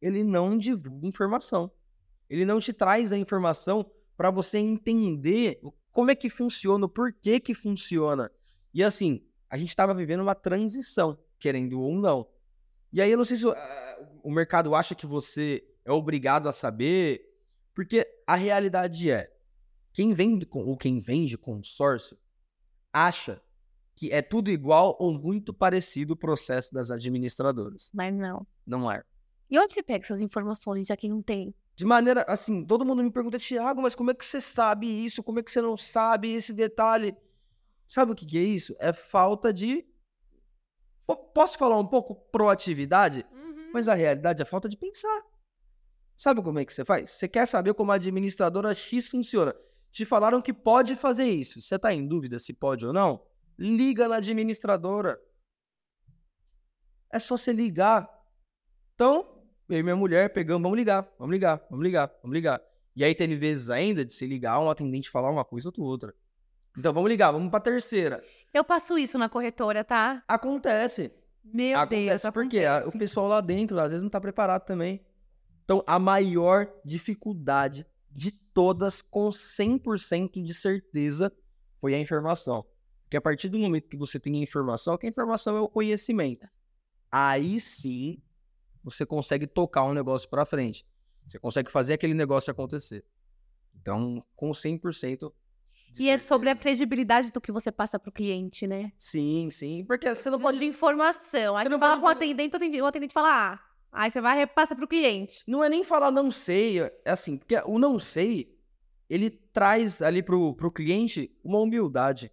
[0.00, 1.70] ele não divulga informação.
[2.28, 5.60] Ele não te traz a informação para você entender
[5.92, 8.30] como é que funciona, o porquê que funciona.
[8.72, 12.28] E assim, a gente estava vivendo uma transição, querendo ou não.
[12.92, 13.54] E aí eu não sei se uh,
[14.22, 17.22] o mercado acha que você é obrigado a saber,
[17.74, 19.32] porque a realidade é,
[19.92, 22.16] quem vende ou quem vende consórcio
[22.92, 23.40] acha
[23.94, 27.90] que é tudo igual ou muito parecido o processo das administradoras.
[27.92, 28.46] Mas não.
[28.66, 29.02] Não é.
[29.50, 31.54] E onde você pega essas informações, já que não tem?
[31.80, 35.22] De maneira, assim, todo mundo me pergunta, Tiago, mas como é que você sabe isso?
[35.22, 37.16] Como é que você não sabe esse detalhe?
[37.88, 38.76] Sabe o que, que é isso?
[38.78, 39.86] É falta de.
[41.32, 43.24] Posso falar um pouco proatividade?
[43.32, 43.70] Uhum.
[43.72, 45.22] Mas a realidade é falta de pensar.
[46.18, 47.12] Sabe como é que você faz?
[47.12, 49.54] Você quer saber como a administradora X funciona?
[49.90, 51.62] Te falaram que pode fazer isso.
[51.62, 53.26] Você está em dúvida se pode ou não?
[53.58, 55.18] Liga na administradora.
[57.10, 58.06] É só você ligar.
[58.94, 59.39] Então,
[59.70, 62.60] eu e minha mulher pegamos, vamos ligar, vamos ligar, vamos ligar, vamos ligar.
[62.94, 66.12] E aí teve vezes ainda de se ligar, um atendente falar uma coisa ou outra.
[66.76, 68.22] Então vamos ligar, vamos pra terceira.
[68.52, 70.22] Eu passo isso na corretora, tá?
[70.26, 71.12] Acontece.
[71.44, 72.96] Meu acontece Deus, porque acontece.
[72.96, 75.00] o pessoal lá dentro às vezes não tá preparado também.
[75.64, 81.32] Então a maior dificuldade de todas, com 100% de certeza,
[81.80, 82.66] foi a informação.
[83.04, 85.68] Porque a partir do momento que você tem a informação, que a informação é o
[85.68, 86.48] conhecimento.
[87.10, 88.20] Aí sim
[88.82, 90.86] você consegue tocar um negócio para frente.
[91.26, 93.04] Você consegue fazer aquele negócio acontecer.
[93.80, 95.32] Então, com 100%.
[95.98, 98.92] E é sobre a credibilidade do que você passa pro cliente, né?
[98.98, 99.84] Sim, sim.
[99.84, 100.58] Porque você não pode.
[100.58, 101.56] de informação.
[101.56, 102.00] Aí você, você fala pode...
[102.00, 103.60] com o atendente, o atendente, o fala, ah.
[103.92, 105.42] Aí você vai e repassa pro cliente.
[105.46, 108.56] Não é nem falar não sei, é assim, porque o não sei,
[109.08, 112.30] ele traz ali pro, pro cliente uma humildade.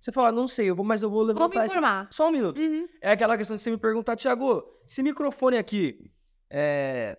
[0.00, 1.48] Você fala, não sei, eu vou, mas eu vou levantar.
[1.48, 2.04] Vou me informar.
[2.04, 2.16] Esse...
[2.16, 2.60] Só um minuto.
[2.60, 2.86] Uhum.
[3.00, 6.10] É aquela questão de você me perguntar, Thiago, esse microfone aqui,
[6.48, 7.18] é...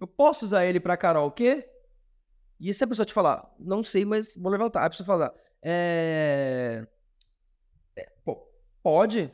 [0.00, 1.68] eu posso usar ele pra karaokê?
[2.58, 4.84] E se a pessoa te falar, não sei, mas vou levantar.
[4.84, 6.86] A pessoa falar, é...
[7.96, 8.08] é
[8.82, 9.32] pode?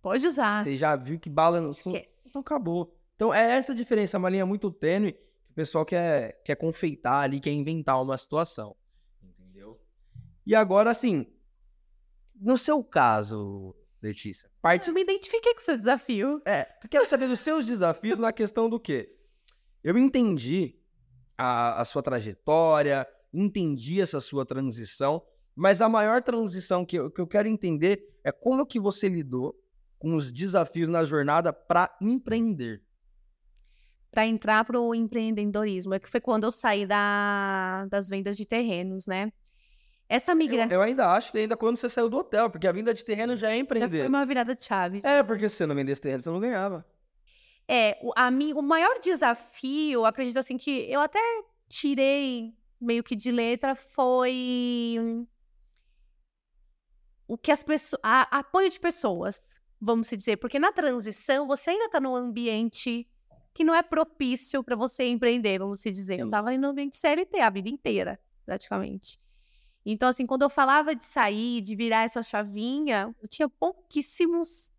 [0.00, 0.64] Pode usar.
[0.64, 1.90] Você já viu que bala no som?
[1.90, 2.28] Esquece.
[2.28, 2.96] Então acabou.
[3.14, 6.56] Então é essa a diferença, é uma linha muito tênue que o pessoal quer, quer
[6.56, 8.74] confeitar ali, quer inventar uma situação.
[9.22, 9.80] Entendeu?
[10.44, 11.26] E agora, assim,
[12.42, 14.88] no seu caso, Letícia, parte.
[14.88, 16.42] Eu me identifiquei com o seu desafio.
[16.44, 19.14] É, eu quero saber dos seus desafios na questão do quê?
[19.82, 20.76] Eu entendi
[21.38, 25.22] a, a sua trajetória, entendi essa sua transição,
[25.54, 29.54] mas a maior transição que eu, que eu quero entender é como que você lidou
[29.98, 32.82] com os desafios na jornada para empreender.
[34.10, 38.44] Para entrar para o empreendedorismo, é que foi quando eu saí da, das vendas de
[38.44, 39.32] terrenos, né?
[40.12, 40.70] Essa migração.
[40.70, 43.02] Eu, eu, ainda acho que ainda quando você saiu do hotel, porque a venda de
[43.02, 43.96] terreno já é empreender.
[43.96, 45.00] Já foi uma virada de chave.
[45.02, 46.84] É, porque se você não vendesse terreno, você não ganhava.
[47.66, 51.18] É, o, a mim, o maior desafio, acredito assim, que eu até
[51.66, 55.26] tirei meio que de letra foi
[57.26, 58.02] o que as pessoas.
[58.02, 60.36] apoio de pessoas, vamos dizer.
[60.36, 63.08] Porque na transição, você ainda está num ambiente
[63.54, 66.16] que não é propício para você empreender, vamos dizer.
[66.16, 66.20] Sim.
[66.20, 69.21] Eu estava no ambiente CLT a vida inteira, praticamente.
[69.84, 74.72] Então, assim, quando eu falava de sair, de virar essa chavinha, eu tinha pouquíssimos,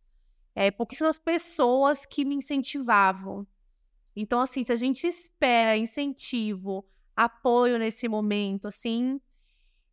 [0.56, 3.46] é, pouquíssimas pessoas que me incentivavam.
[4.16, 6.86] Então, assim, se a gente espera incentivo,
[7.16, 9.20] apoio nesse momento, assim,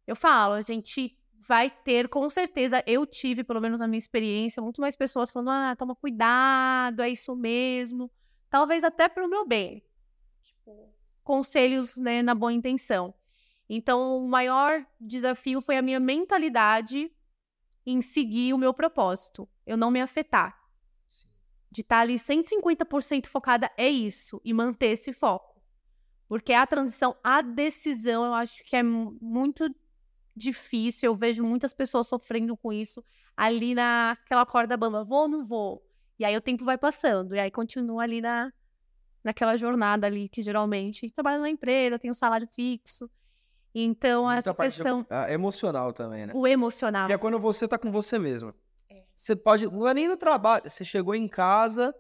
[0.07, 4.63] eu falo, a gente vai ter, com certeza, eu tive, pelo menos na minha experiência,
[4.63, 8.11] muito mais pessoas falando, ah, toma cuidado, é isso mesmo.
[8.49, 9.83] Talvez até para o meu bem.
[10.43, 10.93] Tipo,
[11.25, 13.15] conselhos, né, na boa intenção.
[13.73, 17.09] Então, o maior desafio foi a minha mentalidade
[17.87, 20.61] em seguir o meu propósito, eu não me afetar.
[21.71, 25.63] De estar ali 150% focada é isso e manter esse foco.
[26.27, 29.73] Porque a transição, a decisão, eu acho que é muito
[30.35, 31.07] difícil.
[31.13, 33.05] Eu vejo muitas pessoas sofrendo com isso
[33.37, 35.81] ali naquela corda bamba, vou ou não vou?
[36.19, 38.53] E aí o tempo vai passando, e aí continua ali na,
[39.23, 43.09] naquela jornada ali que geralmente trabalha na empresa, tem um salário fixo.
[43.75, 45.07] Então, essa questão.
[45.11, 46.33] É emocional também, né?
[46.35, 47.07] O emocional.
[47.07, 48.53] Que é quando você tá com você mesmo.
[48.89, 49.05] É.
[49.17, 49.67] Você pode.
[49.67, 50.69] Não é nem no trabalho.
[50.69, 51.95] Você chegou em casa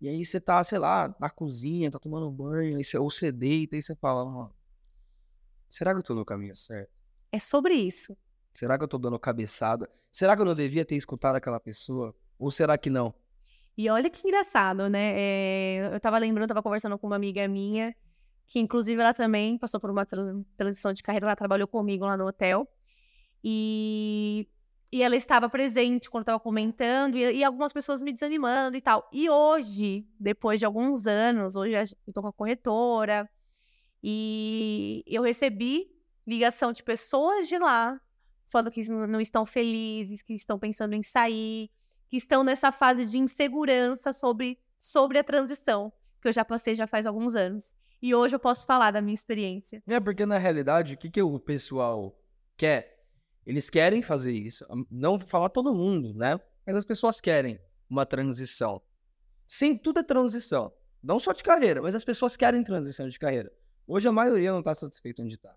[0.00, 3.32] e aí você tá, sei lá, na cozinha, tá tomando banho, aí você, ou você
[3.32, 4.50] deita e você fala,
[5.68, 6.90] será que eu tô no caminho certo?
[7.32, 8.16] É sobre isso.
[8.52, 9.88] Será que eu tô dando cabeçada?
[10.12, 12.14] Será que eu não devia ter escutado aquela pessoa?
[12.38, 13.14] Ou será que não?
[13.76, 15.12] E olha que engraçado, né?
[15.16, 17.94] É, eu tava lembrando, tava conversando com uma amiga minha
[18.46, 20.06] que inclusive ela também passou por uma
[20.56, 22.68] transição de carreira, ela trabalhou comigo lá no hotel.
[23.42, 24.48] E,
[24.90, 29.08] e ela estava presente quando estava comentando, e, e, algumas pessoas me desanimando e tal.
[29.12, 33.28] E hoje, depois de alguns anos, hoje eu estou com a corretora,
[34.02, 35.88] e eu recebi
[36.26, 38.00] ligação de pessoas de lá
[38.46, 41.70] falando que não estão felizes, que estão pensando em sair,
[42.08, 46.86] que estão nessa fase de insegurança sobre, sobre a transição, que eu já passei já
[46.86, 47.74] faz alguns anos.
[48.00, 49.82] E hoje eu posso falar da minha experiência.
[49.86, 52.18] É, porque na realidade, o que, que o pessoal
[52.56, 53.04] quer?
[53.44, 54.66] Eles querem fazer isso.
[54.90, 56.38] Não falar todo mundo, né?
[56.66, 58.82] Mas as pessoas querem uma transição.
[59.46, 60.72] Sim, tudo é transição.
[61.02, 63.52] Não só de carreira, mas as pessoas querem transição de carreira.
[63.86, 65.54] Hoje a maioria não está satisfeita onde está.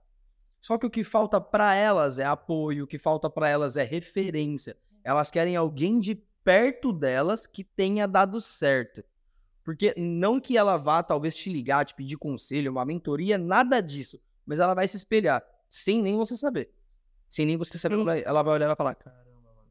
[0.62, 3.84] Só que o que falta para elas é apoio, o que falta para elas é
[3.84, 4.78] referência.
[5.04, 9.04] Elas querem alguém de perto delas que tenha dado certo.
[9.64, 14.20] Porque não que ela vá talvez te ligar, te pedir conselho, uma mentoria, nada disso.
[14.45, 16.72] Mas ela vai se espelhar, sem nem você saber.
[17.30, 19.70] Sem nem você saber, ela vai, ela vai olhar e vai falar: caramba, mano,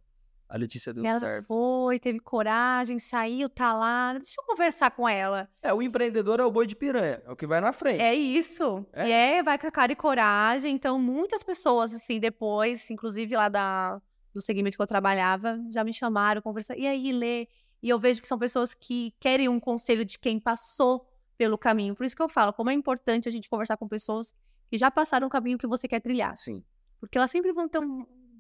[0.49, 1.47] a Letícia deu ela certo.
[1.47, 4.12] foi, teve coragem, saiu, tá lá.
[4.12, 5.49] Deixa eu conversar com ela.
[5.61, 8.01] É, o empreendedor é o boi de piranha, é o que vai na frente.
[8.01, 8.86] É isso.
[8.93, 10.72] É, e é vai com a cara e coragem.
[10.72, 14.01] Então, muitas pessoas, assim, depois, inclusive lá da,
[14.32, 16.78] do segmento que eu trabalhava, já me chamaram, conversar.
[16.78, 17.49] E aí, Lê?
[17.83, 21.95] E eu vejo que são pessoas que querem um conselho de quem passou pelo caminho.
[21.95, 24.35] Por isso que eu falo, como é importante a gente conversar com pessoas
[24.68, 26.37] que já passaram o caminho que você quer trilhar.
[26.37, 26.62] Sim.
[27.01, 27.81] Porque elas sempre vão ter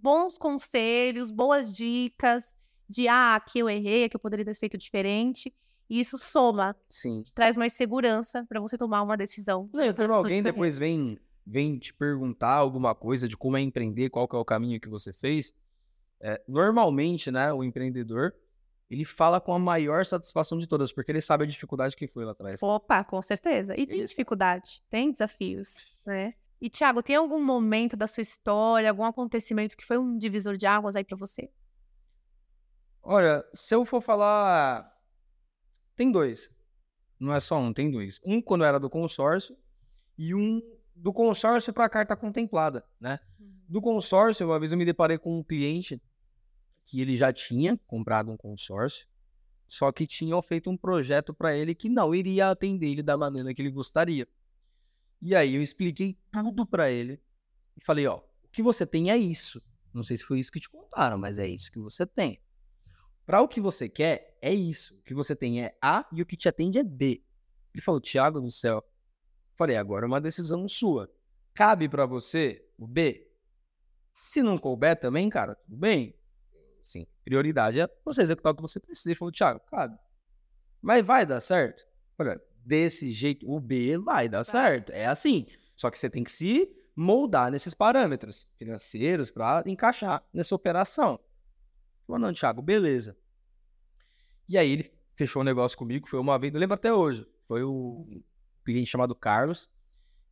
[0.02, 2.54] bons conselhos, boas dicas
[2.88, 5.54] de ah, aqui eu errei, aqui eu poderia ter feito diferente.
[5.88, 6.76] E isso soma.
[6.90, 7.22] Sim.
[7.34, 9.68] Traz mais segurança para você tomar uma decisão.
[9.72, 14.28] Não, quando alguém depois vem, vem te perguntar alguma coisa de como é empreender, qual
[14.28, 15.54] que é o caminho que você fez,
[16.20, 18.34] é, normalmente, né, o empreendedor
[18.90, 22.24] ele fala com a maior satisfação de todas, porque ele sabe a dificuldade que foi
[22.24, 22.62] lá atrás.
[22.62, 23.78] Opa, com certeza.
[23.78, 26.34] E tem dificuldade, tem desafios, né?
[26.60, 30.66] E, Thiago, tem algum momento da sua história, algum acontecimento que foi um divisor de
[30.66, 31.50] águas aí para você?
[33.02, 34.92] Olha, se eu for falar.
[35.94, 36.50] Tem dois.
[37.18, 38.20] Não é só um, tem dois.
[38.24, 39.56] Um quando era do consórcio
[40.16, 40.60] e um
[40.94, 43.20] do consórcio para a carta contemplada, né?
[43.38, 43.54] Uhum.
[43.68, 46.00] Do consórcio, uma vez eu me deparei com um cliente
[46.88, 49.06] que ele já tinha comprado um consórcio,
[49.68, 53.52] só que tinham feito um projeto para ele que não iria atender ele da maneira
[53.52, 54.26] que ele gostaria.
[55.20, 57.20] E aí eu expliquei tudo para ele
[57.76, 59.62] e falei, ó, o que você tem é isso.
[59.92, 62.40] Não sei se foi isso que te contaram, mas é isso que você tem.
[63.26, 64.96] Para o que você quer, é isso.
[64.96, 67.22] O que você tem é A e o que te atende é B.
[67.74, 68.82] Ele falou, Tiago do céu.
[69.54, 71.12] Falei, agora é uma decisão sua.
[71.52, 73.30] Cabe para você o B?
[74.20, 76.17] Se não couber também, cara, tudo bem.
[76.88, 79.10] Sim, prioridade é você executar o que você precisa.
[79.10, 79.94] Ele falou, Thiago, cabe.
[80.80, 81.84] Mas vai dar certo?
[82.18, 84.90] Olha, desse jeito, o B vai dar certo.
[84.92, 85.44] É assim.
[85.76, 86.66] Só que você tem que se
[86.96, 91.20] moldar nesses parâmetros financeiros para encaixar nessa operação.
[92.06, 93.14] Falou, não, Thiago, beleza.
[94.48, 97.26] E aí ele fechou o um negócio comigo, foi uma vez, eu lembro até hoje.
[97.46, 98.22] Foi o
[98.64, 99.68] cliente chamado Carlos.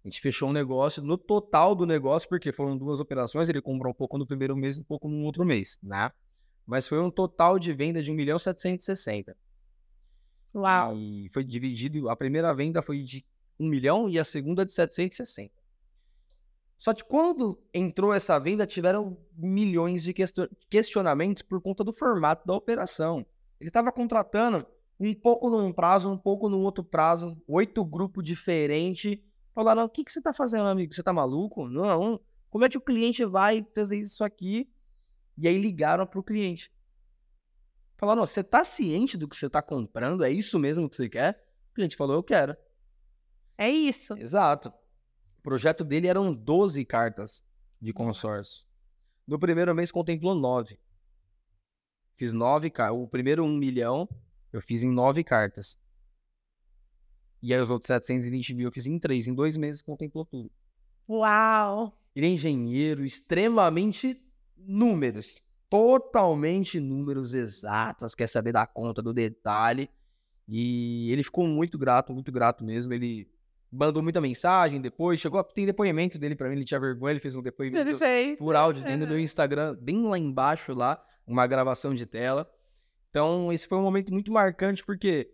[0.03, 3.93] A gente fechou um negócio no total do negócio, porque foram duas operações, ele comprou
[3.93, 6.11] um pouco no primeiro mês e um pouco no outro mês, né?
[6.67, 9.37] Mas foi um total de venda de 1 milhão 760.
[10.55, 10.97] Uau.
[10.97, 13.25] E foi dividido, a primeira venda foi de
[13.59, 15.55] 1 milhão e a segunda de 760.
[16.77, 20.13] Só que quando entrou essa venda, tiveram milhões de
[20.69, 23.25] questionamentos por conta do formato da operação.
[23.61, 24.67] Ele estava contratando
[24.99, 29.19] um pouco num prazo, um pouco num outro prazo, oito grupos diferentes
[29.57, 30.93] Falaram, o que, que você tá fazendo, amigo?
[30.93, 31.67] Você tá maluco?
[31.67, 32.21] Não.
[32.51, 34.69] Como é que o cliente vai fazer isso aqui?
[35.37, 36.73] E aí ligaram pro cliente.
[37.97, 40.25] Falaram, você tá ciente do que você tá comprando?
[40.25, 41.43] É isso mesmo que você quer?
[41.71, 42.57] O cliente falou, eu quero.
[43.57, 44.15] É isso.
[44.17, 44.69] Exato.
[45.39, 47.45] O projeto dele eram 12 cartas
[47.81, 48.65] de consórcio.
[49.27, 50.79] No primeiro mês contemplou 9.
[52.17, 52.99] Fiz 9 cartas.
[52.99, 54.09] O primeiro 1 milhão
[54.53, 55.79] eu fiz em 9 cartas.
[57.43, 59.27] E aí os outros 720 mil eu fiz em três.
[59.27, 60.51] Em dois meses contemplou tudo.
[61.09, 61.97] Uau!
[62.15, 64.21] Ele é engenheiro, extremamente
[64.57, 65.43] números.
[65.69, 69.91] Totalmente números exatos, quer saber da conta, do detalhe.
[70.49, 72.93] E ele ficou muito grato, muito grato mesmo.
[72.93, 73.29] Ele
[73.71, 77.37] mandou muita mensagem depois, chegou, tem depoimento dele para mim, ele tinha vergonha, ele fez
[77.37, 78.39] um depoimento ele fez.
[78.39, 82.49] por áudio dentro do meu Instagram, bem lá embaixo lá, uma gravação de tela.
[83.11, 85.31] Então, esse foi um momento muito marcante porque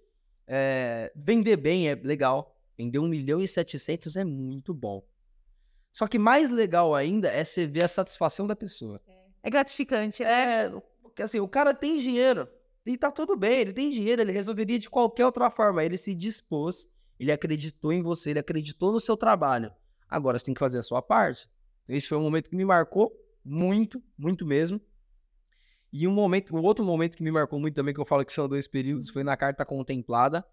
[0.47, 2.57] é, vender bem é legal.
[2.77, 5.05] Vender 1 milhão e 700 é muito bom.
[5.93, 9.01] Só que mais legal ainda é você ver a satisfação da pessoa.
[9.43, 10.65] É gratificante, né?
[10.65, 12.49] É, porque assim, o cara tem dinheiro.
[12.85, 15.85] E tá tudo bem, ele tem dinheiro, ele resolveria de qualquer outra forma.
[15.85, 16.89] Ele se dispôs,
[17.19, 19.73] ele acreditou em você, ele acreditou no seu trabalho.
[20.09, 21.49] Agora você tem que fazer a sua parte.
[21.85, 23.13] Então, esse foi um momento que me marcou
[23.45, 24.81] muito, muito mesmo.
[25.93, 28.33] E um momento, um outro momento que me marcou muito também, que eu falo que
[28.33, 30.45] são dois períodos, foi na carta contemplada.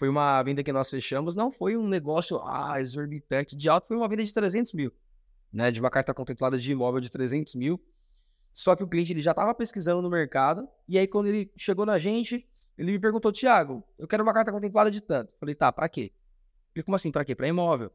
[0.00, 3.98] Foi uma venda que nós fechamos, não foi um negócio ah, exorbitante de alto, foi
[3.98, 4.90] uma venda de 300 mil,
[5.52, 5.70] né?
[5.70, 7.78] De uma carta contemplada de imóvel de 300 mil.
[8.50, 11.84] Só que o cliente ele já estava pesquisando no mercado, e aí quando ele chegou
[11.84, 12.48] na gente,
[12.78, 15.34] ele me perguntou, Tiago, eu quero uma carta contemplada de tanto.
[15.38, 16.14] Falei, tá, pra quê?
[16.74, 17.34] Ele, como assim, pra quê?
[17.34, 17.92] Pra imóvel.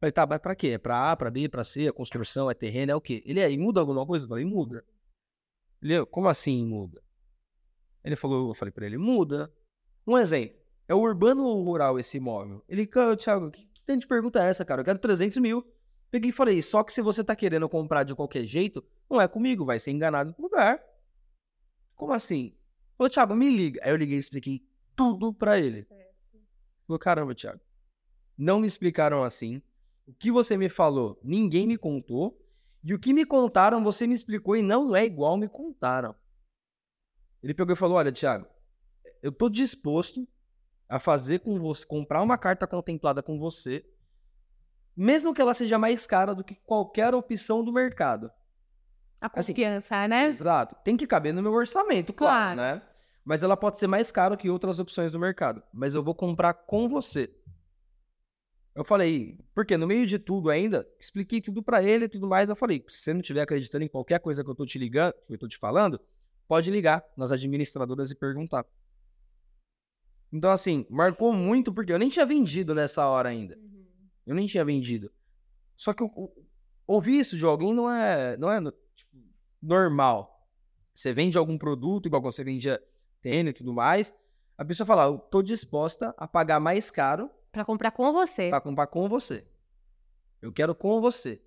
[0.00, 0.68] Falei, tá, mas pra quê?
[0.68, 3.22] É pra A, pra B, pra C, a construção, é terreno, é o quê?
[3.26, 4.24] Ele, aí, muda alguma coisa?
[4.24, 4.82] Eu falei, muda.
[5.82, 7.02] Ele, como assim muda?
[8.02, 9.52] Ele falou, eu falei para ele, muda.
[10.06, 10.61] Um exemplo,
[10.92, 12.62] é o urbano ou rural esse imóvel?
[12.68, 12.86] Ele,
[13.16, 14.82] Thiago, que, que tanta pergunta é essa, cara?
[14.82, 15.66] Eu quero 300 mil.
[16.10, 19.26] Peguei e falei, só que se você tá querendo comprar de qualquer jeito, não é
[19.26, 20.78] comigo, vai ser enganado no lugar.
[21.96, 22.54] Como assim?
[22.98, 23.80] Falou, Thiago, me liga.
[23.82, 24.62] Aí eu liguei e expliquei
[24.94, 25.86] tudo para ele.
[26.86, 27.60] Falou, caramba, Thiago,
[28.36, 29.62] não me explicaram assim.
[30.06, 32.38] O que você me falou, ninguém me contou.
[32.84, 36.14] E o que me contaram, você me explicou e não é igual me contaram.
[37.42, 38.46] Ele pegou e falou: Olha, Thiago,
[39.22, 40.28] eu tô disposto
[40.92, 43.82] a fazer com você, comprar uma carta contemplada com você,
[44.94, 48.30] mesmo que ela seja mais cara do que qualquer opção do mercado.
[49.18, 50.26] A assim, confiança, assim, né?
[50.26, 50.76] Exato.
[50.84, 52.82] Tem que caber no meu orçamento, claro, claro, né?
[53.24, 55.62] Mas ela pode ser mais cara que outras opções do mercado.
[55.72, 57.34] Mas eu vou comprar com você.
[58.74, 62.50] Eu falei, porque no meio de tudo ainda, expliquei tudo para ele e tudo mais.
[62.50, 65.14] Eu falei, se você não estiver acreditando em qualquer coisa que eu tô te ligando,
[65.26, 65.98] que eu tô te falando,
[66.46, 68.66] pode ligar nas administradoras e perguntar.
[70.32, 73.56] Então, assim, marcou muito porque eu nem tinha vendido nessa hora ainda.
[73.56, 73.84] Uhum.
[74.26, 75.12] Eu nem tinha vendido.
[75.76, 76.32] Só que eu, eu,
[76.86, 78.60] ouvir isso de alguém não é, não é
[78.94, 79.16] tipo,
[79.60, 80.48] normal.
[80.94, 82.82] Você vende algum produto, igual você vendia
[83.20, 84.14] tênis e tudo mais,
[84.56, 88.48] a pessoa fala, eu tô disposta a pagar mais caro Pra comprar com você.
[88.48, 89.46] Pra comprar com você.
[90.40, 91.40] Eu quero com você.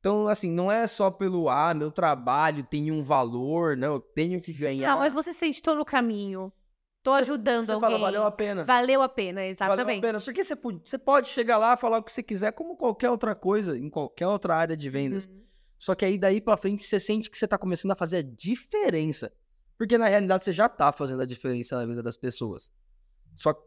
[0.00, 4.40] Então, assim, não é só pelo, ah, meu trabalho tem um valor, não, eu tenho
[4.40, 4.90] que ganhar.
[4.90, 6.52] Não, mas você sente, tô no caminho.
[7.02, 7.90] Tô você, ajudando você alguém.
[7.90, 8.64] Fala, valeu a pena.
[8.64, 9.84] Valeu a pena, exatamente.
[9.84, 10.20] Valeu a pena.
[10.20, 13.34] Porque você pode, você pode chegar lá falar o que você quiser, como qualquer outra
[13.34, 15.26] coisa, em qualquer outra área de vendas.
[15.26, 15.42] Uhum.
[15.78, 18.22] Só que aí daí pra frente você sente que você tá começando a fazer a
[18.22, 19.32] diferença.
[19.76, 22.72] Porque na realidade você já tá fazendo a diferença na vida das pessoas.
[23.36, 23.62] Só que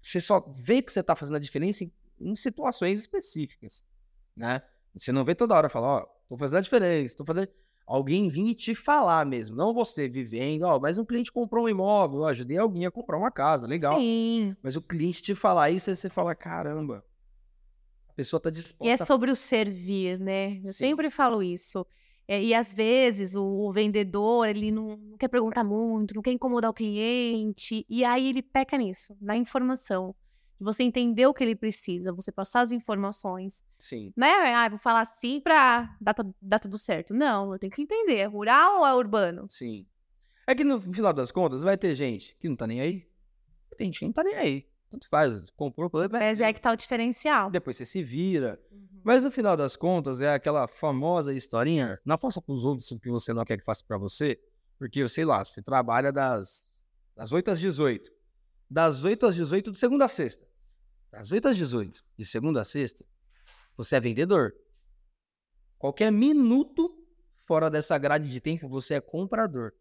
[0.00, 3.84] você só vê que você está fazendo a diferença em, em, situações específicas,
[4.36, 4.62] né?
[4.94, 7.48] Você não vê toda hora falar, ó, tô fazendo a diferença, tô fazendo.
[7.86, 11.68] Alguém vir e te falar mesmo, não você vivendo, ó, mas um cliente comprou um
[11.68, 14.00] imóvel, eu ajudei alguém a comprar uma casa, legal.
[14.00, 14.56] Sim.
[14.60, 17.04] Mas o cliente te falar isso, aí você fala, caramba,
[18.08, 20.56] a pessoa tá disposta E é a sobre o servir, né?
[20.58, 20.72] Eu Sim.
[20.72, 21.86] sempre falo isso.
[22.26, 26.32] É, e às vezes o, o vendedor, ele não, não quer perguntar muito, não quer
[26.32, 30.12] incomodar o cliente, e aí ele peca nisso, na informação.
[30.58, 33.62] De você entender o que ele precisa, você passar as informações.
[33.78, 34.12] Sim.
[34.16, 37.12] Não é, ah, vou falar assim pra dar, dar tudo certo.
[37.12, 39.46] Não, eu tenho que entender, é rural ou é urbano?
[39.50, 39.86] Sim.
[40.46, 43.06] É que no final das contas vai ter gente que não tá nem aí.
[43.76, 44.66] Tem gente que não tá nem aí.
[44.88, 47.50] Tanto faz, comprou, vai Mas é que tá o diferencial.
[47.50, 48.58] depois você se vira.
[49.04, 53.10] Mas no final das contas é aquela famosa historinha, não faça pros outros o que
[53.10, 54.40] você não quer que faça pra você,
[54.78, 56.84] porque, eu sei lá, você trabalha das,
[57.16, 58.10] das 8 às 18.
[58.68, 60.46] Das 8 às 18 de segunda a sexta.
[61.10, 63.04] Das 8 às 18 de segunda a sexta,
[63.76, 64.54] você é vendedor.
[65.78, 66.98] Qualquer minuto
[67.36, 69.72] fora dessa grade de tempo, você é comprador.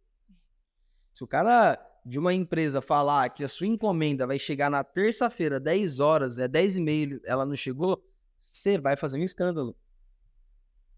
[1.14, 5.60] Se o cara de uma empresa falar que a sua encomenda vai chegar na terça-feira,
[5.60, 8.06] 10 horas, é 10 e meia, ela não chegou,
[8.38, 9.76] você vai fazer um escândalo.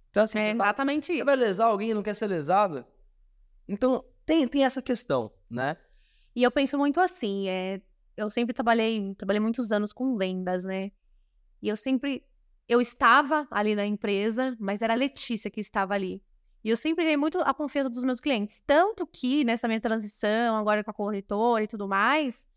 [0.09, 1.25] Então, assim, É você, tá- exatamente você isso.
[1.25, 2.85] vai lesar alguém e não quer ser lesado?
[3.67, 5.77] Então, tem, tem essa questão, né?
[6.37, 7.81] E eu penso muito assim, é,
[8.15, 10.91] eu sempre trabalhei, trabalhei muitos anos com vendas, né?
[11.59, 12.23] E eu sempre,
[12.69, 16.21] eu estava ali na empresa, mas era a Letícia que estava ali.
[16.63, 18.61] E eu sempre ganhei muito a confiança dos meus clientes.
[18.67, 22.47] Tanto que nessa minha transição, agora com a corretora e tudo mais,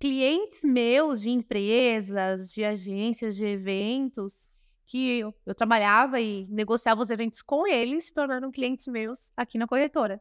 [0.00, 4.48] clientes meus de empresas, de agências, de eventos,
[4.86, 9.56] que eu, eu trabalhava e negociava os eventos com eles, se tornaram clientes meus aqui
[9.56, 10.20] na corretora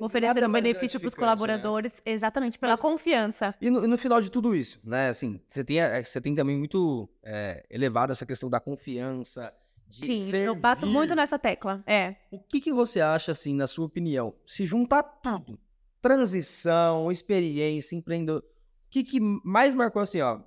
[0.00, 1.18] oferecendo Nada mais benefício para os né?
[1.18, 3.54] colaboradores, exatamente pela Mas- confiança.
[3.60, 5.08] E no, no final de tudo isso, né?
[5.08, 9.52] Assim, você tem, a- você tem também muito é, elevado essa questão da confiança,
[9.88, 10.92] de Sim, eu bato servir.
[10.94, 11.82] muito nessa tecla.
[11.86, 12.16] É.
[12.30, 15.58] O que, que você acha, assim, na sua opinião, se juntar tudo,
[16.00, 20.40] transição, experiência, empreendedor, o que, que mais marcou, assim, ó,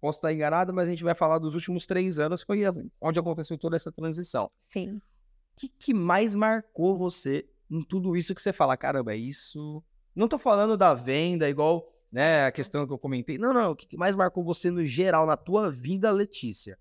[0.00, 2.90] posso estar enganado, mas a gente vai falar dos últimos três anos, que foi assim,
[3.00, 4.50] onde aconteceu toda essa transição.
[4.62, 4.96] Sim.
[4.96, 5.00] O
[5.56, 9.82] que, que mais marcou você em tudo isso que você fala, caramba, é isso...
[10.14, 13.36] Não tô falando da venda, igual, né, a questão que eu comentei.
[13.36, 16.78] Não, não, o que, mais marcou você no geral, na tua vida, Letícia?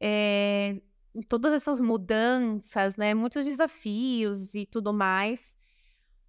[0.00, 0.80] É,
[1.12, 3.14] em todas essas mudanças, né?
[3.14, 5.56] Muitos desafios e tudo mais.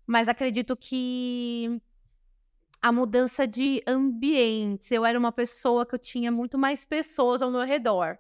[0.08, 1.80] Mas acredito que
[2.82, 4.92] a mudança de ambientes.
[4.92, 8.18] Eu era uma pessoa que eu tinha muito mais pessoas ao meu redor.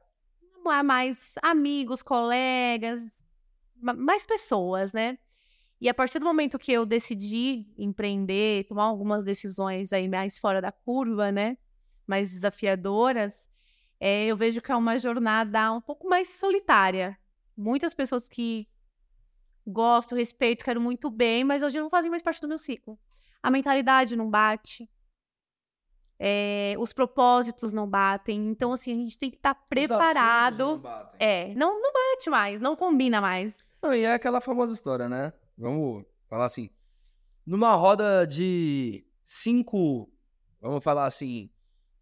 [0.63, 3.24] Ma- Mais amigos, colegas,
[3.81, 5.17] mais pessoas, né?
[5.79, 10.61] E a partir do momento que eu decidi empreender, tomar algumas decisões aí mais fora
[10.61, 11.57] da curva, né?
[12.07, 13.49] Mais desafiadoras,
[13.99, 17.17] é, eu vejo que é uma jornada um pouco mais solitária.
[17.57, 18.67] Muitas pessoas que
[19.65, 22.99] gosto, respeito, quero muito bem, mas hoje não fazem mais parte do meu ciclo.
[23.41, 24.89] A mentalidade não bate.
[26.19, 28.47] É, os propósitos não batem.
[28.47, 30.81] Então, assim, a gente tem que estar preparado.
[31.19, 33.65] É, não, não bate mais, não combina mais.
[33.81, 35.33] Não, e é aquela famosa história, né?
[35.57, 36.69] Vamos falar assim.
[37.45, 40.09] Numa roda de cinco,
[40.59, 41.49] vamos falar assim,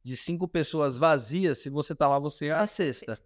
[0.01, 3.17] de cinco pessoas vazias, se você tá lá, você é a sexta.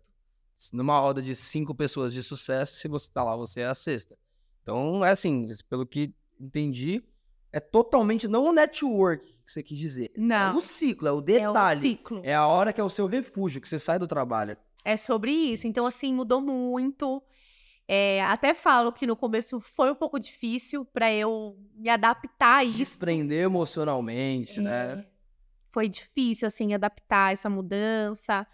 [0.74, 4.18] Numa roda de cinco pessoas de sucesso, se você tá lá, você é a sexta.
[4.64, 7.04] Então, é assim, pelo que entendi,
[7.52, 10.12] é totalmente, não o network que você quis dizer.
[10.16, 10.56] É Não.
[10.58, 11.80] o ciclo, é o É o detalhe.
[11.80, 12.22] ciclo.
[12.24, 14.58] É a hora que é o seu refúgio, que você sai do trabalho.
[14.84, 15.68] É sobre isso.
[15.68, 17.22] Então, assim, mudou muito.
[17.88, 22.64] É, até falo que no começo foi um pouco difícil para eu me adaptar a
[22.66, 22.78] isso.
[22.78, 25.00] Desprender emocionalmente, né?
[25.00, 25.06] É,
[25.72, 28.45] Foi difícil, assim, adaptar essa mudança.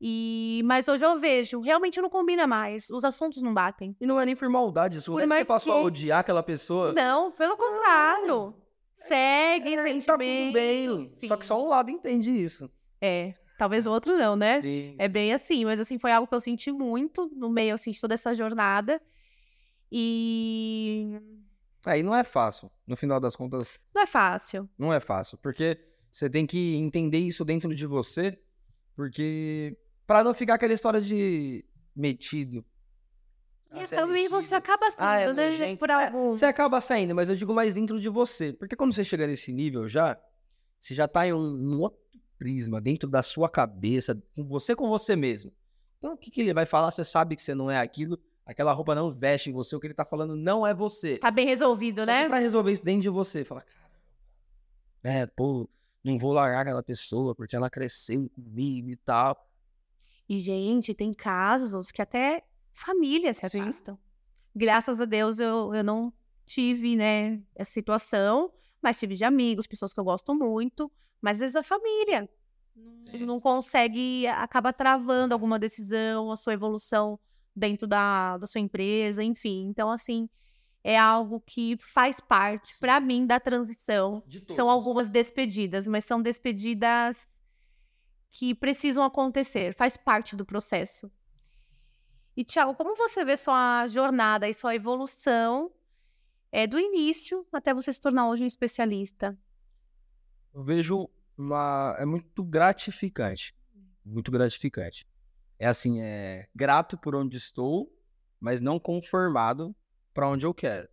[0.00, 2.90] E mas hoje eu vejo, realmente não combina mais.
[2.90, 3.96] Os assuntos não batem.
[4.00, 5.86] E não é nem por maldade, isso Por não é que você passou a que-
[5.86, 6.92] odiar aquela pessoa.
[6.92, 8.54] Não, pelo contrário.
[8.94, 11.04] Segue, É, tá tudo bem.
[11.06, 11.28] Sim.
[11.28, 12.70] Só que só um lado entende isso.
[13.00, 14.60] É, talvez o outro não, né?
[14.60, 15.12] Sim, É sim.
[15.12, 18.14] bem assim, mas assim, foi algo que eu senti muito no meio assim, de toda
[18.14, 19.00] essa jornada.
[19.92, 21.18] E
[21.84, 22.70] Aí não é fácil.
[22.86, 24.68] No final das contas, não é fácil.
[24.78, 25.38] não é fácil.
[25.38, 25.78] Porque
[26.10, 28.38] você tem que entender isso dentro de você.
[28.94, 29.76] Porque.
[30.06, 32.64] Pra não ficar aquela história de metido.
[33.72, 35.50] E Ah, você é também você acaba sendo, Ah, é né?
[35.50, 35.78] nojento.
[35.78, 36.38] Por É, alguns.
[36.38, 38.52] Você acaba saindo, mas eu digo mais dentro de você.
[38.52, 40.16] Porque quando você chega nesse nível já,
[40.80, 41.98] você já tá em um, outro
[42.38, 45.52] prisma, dentro da sua cabeça, com você com você mesmo.
[45.98, 46.90] Então o que, que ele vai falar?
[46.90, 49.86] Você sabe que você não é aquilo, aquela roupa não veste em você, o que
[49.88, 51.18] ele tá falando não é você.
[51.18, 52.22] Tá bem resolvido, Só né?
[52.24, 53.96] que pra resolver isso dentro de você, fala, caramba,
[55.02, 55.68] é, pô,
[56.04, 59.44] não vou largar aquela pessoa porque ela cresceu comigo e tal.
[60.28, 63.60] E, gente, tem casos que até família se Sim.
[63.60, 63.98] afastam.
[64.54, 66.12] Graças a Deus eu, eu não
[66.46, 68.52] tive, né, essa situação,
[68.82, 72.28] mas tive de amigos, pessoas que eu gosto muito, mas às vezes a família
[73.12, 73.18] É.
[73.18, 77.18] não consegue, acaba travando alguma decisão, a sua evolução
[77.54, 79.66] dentro da, da sua empresa, enfim.
[79.68, 80.28] Então, assim,
[80.84, 84.22] é algo que faz parte, para mim, da transição.
[84.26, 87.26] De São algumas despedidas, mas são despedidas
[88.36, 91.10] que precisam acontecer, faz parte do processo.
[92.36, 95.72] E, Thiago, como você vê sua jornada e sua evolução
[96.52, 99.38] é, do início até você se tornar hoje um especialista?
[100.52, 101.96] Eu vejo uma.
[101.98, 103.56] É muito gratificante.
[104.04, 105.08] Muito gratificante.
[105.58, 107.90] É assim, é grato por onde estou,
[108.38, 109.74] mas não conformado
[110.12, 110.86] para onde eu quero.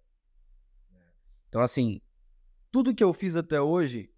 [1.50, 2.00] Então, assim,
[2.72, 4.10] tudo que eu fiz até hoje,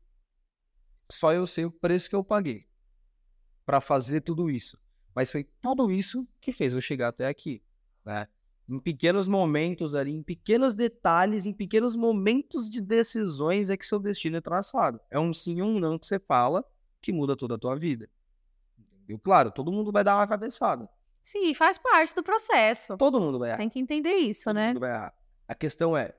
[1.12, 2.68] só eu sei o preço que eu paguei
[3.66, 4.78] para fazer tudo isso.
[5.14, 7.64] Mas foi tudo isso que fez eu chegar até aqui,
[8.06, 8.28] né?
[8.68, 14.00] Em pequenos momentos ali, em pequenos detalhes, em pequenos momentos de decisões é que seu
[14.00, 15.00] destino é traçado.
[15.10, 16.66] É um sim ou um não que você fala
[17.00, 18.10] que muda toda a tua vida.
[18.78, 19.20] Entendeu?
[19.20, 20.90] Claro, todo mundo vai dar uma cabeçada.
[21.22, 22.98] Sim, faz parte do processo.
[22.98, 23.58] Todo mundo vai errar.
[23.58, 24.70] Tem que entender isso, Todo né?
[24.70, 25.14] mundo vai errar.
[25.48, 26.16] A questão é,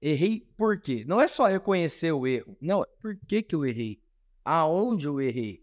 [0.00, 1.04] errei por quê?
[1.06, 2.54] Não é só reconhecer o erro.
[2.60, 4.02] Não, é por que que eu errei?
[4.44, 5.61] Aonde eu errei?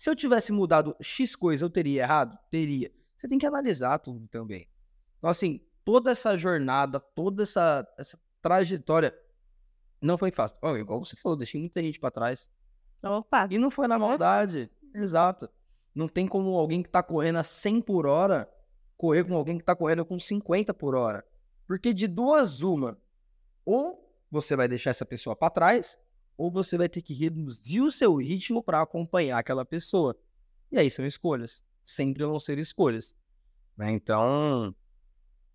[0.00, 2.38] Se eu tivesse mudado X coisa, eu teria errado?
[2.50, 2.90] Teria.
[3.18, 4.66] Você tem que analisar tudo também.
[5.18, 9.14] Então, assim, toda essa jornada, toda essa, essa trajetória
[10.00, 10.56] não foi fácil.
[10.62, 12.50] Ó, igual você falou, deixei muita gente pra trás.
[13.02, 14.70] Opa, E não foi na maldade.
[14.94, 15.50] Exato.
[15.94, 18.50] Não tem como alguém que tá correndo a 100 por hora
[18.96, 21.22] correr com alguém que tá correndo com 50 por hora.
[21.66, 22.96] Porque de duas, uma.
[23.66, 25.98] Ou você vai deixar essa pessoa pra trás,
[26.40, 30.16] ou você vai ter que reduzir o seu ritmo para acompanhar aquela pessoa.
[30.72, 31.62] E aí são escolhas.
[31.84, 33.14] Sempre vão ser escolhas.
[33.76, 33.90] né?
[33.90, 34.74] Então,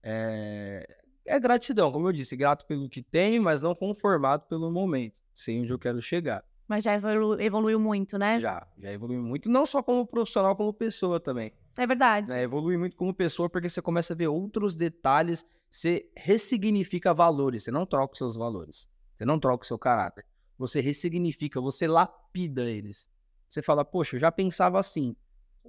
[0.03, 0.87] é...
[1.25, 5.15] é gratidão, como eu disse, grato pelo que tenho, mas não conformado pelo momento.
[5.33, 6.43] Sei onde eu quero chegar.
[6.67, 8.39] mas já evolu- evoluiu muito, né?
[8.39, 11.51] Já, já evolui muito, não só como profissional, como pessoa também.
[11.77, 12.27] É verdade.
[12.27, 12.43] Né?
[12.43, 17.71] Evolui muito como pessoa porque você começa a ver outros detalhes, você ressignifica valores, você
[17.71, 20.25] não troca os seus valores, você não troca o seu caráter,
[20.57, 23.09] você ressignifica, você lapida eles.
[23.47, 25.15] Você fala, poxa, eu já pensava assim,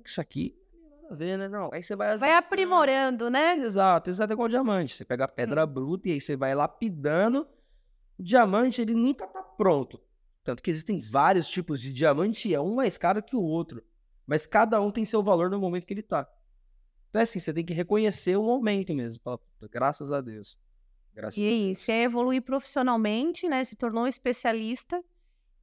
[0.04, 1.48] isso aqui não tem nada a ver, né?
[1.48, 2.18] Não, aí você vai...
[2.18, 2.46] Vai ajustando.
[2.46, 3.56] aprimorando, né?
[3.58, 4.96] Exato, exato, é igual diamante.
[4.96, 5.72] Você pega a pedra Isso.
[5.72, 7.46] bruta e aí você vai lapidando.
[8.18, 10.00] O diamante, ele nunca tá pronto.
[10.42, 13.82] Tanto que existem vários tipos de diamante e é um mais caro que o outro.
[14.26, 16.28] Mas cada um tem seu valor no momento que ele tá.
[17.10, 19.20] Então é assim, você tem que reconhecer o momento mesmo.
[19.22, 20.58] Fala, "Puta, graças a Deus.
[21.16, 23.64] Graças E é isso, é evoluir profissionalmente, né?
[23.64, 25.02] Se tornou um especialista.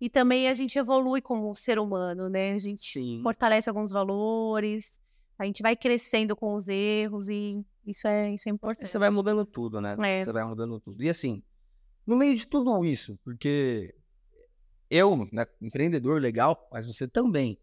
[0.01, 2.54] E também a gente evolui como ser humano, né?
[2.54, 3.20] A gente Sim.
[3.22, 4.99] fortalece alguns valores,
[5.38, 8.88] a gente vai crescendo com os erros e isso é, isso é importante.
[8.88, 9.95] você vai mudando tudo, né?
[10.01, 10.26] É.
[10.26, 11.01] Você vai mudando tudo.
[11.04, 11.43] E assim,
[12.06, 13.95] no meio de tudo isso, porque
[14.89, 17.58] eu, né, empreendedor legal, mas você também.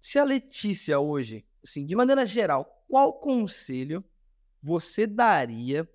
[0.00, 4.04] Se a Letícia hoje, assim, de maneira geral, qual conselho
[4.60, 5.88] você daria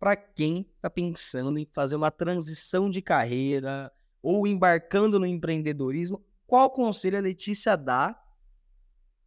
[0.00, 3.92] para quem está pensando em fazer uma transição de carreira
[4.22, 6.24] ou embarcando no empreendedorismo?
[6.46, 8.20] Qual conselho a Letícia dá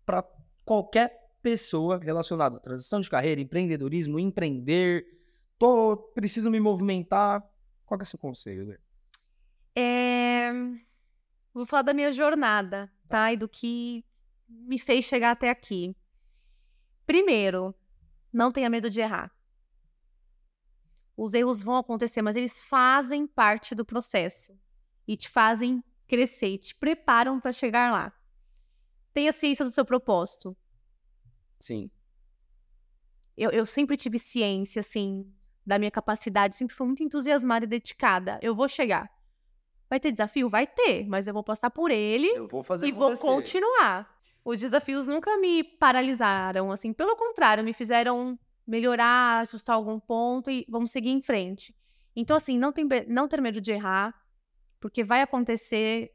[0.06, 0.28] para
[0.66, 5.06] qualquer pessoa relacionada à transição de carreira, empreendedorismo, empreender,
[5.60, 7.48] tô preciso me movimentar?
[7.86, 8.66] Qual que é o seu conselho?
[8.66, 8.80] Lê?
[9.76, 10.52] É,
[11.54, 13.32] Vou falar da minha jornada, tá?
[13.32, 14.04] E do que
[14.50, 15.96] me fez chegar até aqui.
[17.06, 17.76] Primeiro,
[18.32, 19.32] não tenha medo de errar.
[21.16, 24.58] Os erros vão acontecer, mas eles fazem parte do processo
[25.08, 28.14] e te fazem crescer, e te preparam para chegar lá.
[29.14, 30.56] Tenha ciência do seu propósito.
[31.60, 31.90] Sim.
[33.38, 35.32] Eu, eu sempre tive ciência, assim,
[35.66, 38.40] da minha capacidade, sempre fui muito entusiasmada e dedicada.
[38.42, 39.10] Eu vou chegar.
[39.90, 40.50] Vai ter desafio?
[40.50, 44.12] Vai ter, mas eu vou passar por ele Eu vou fazer e vou continuar.
[44.44, 50.66] Os desafios nunca me paralisaram, assim, pelo contrário, me fizeram melhorar, ajustar algum ponto e
[50.70, 51.76] vamos seguir em frente.
[52.16, 54.14] Então, assim, não, tem, não ter medo de errar,
[54.80, 56.12] porque vai acontecer.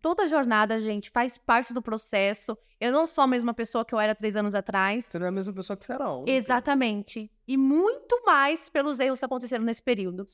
[0.00, 2.56] Toda a jornada, gente, faz parte do processo.
[2.80, 5.04] Eu não sou a mesma pessoa que eu era três anos atrás.
[5.04, 6.34] Você não é a mesma pessoa que você era ontem.
[6.34, 7.30] Exatamente.
[7.46, 10.26] E muito mais pelos erros que aconteceram nesse período.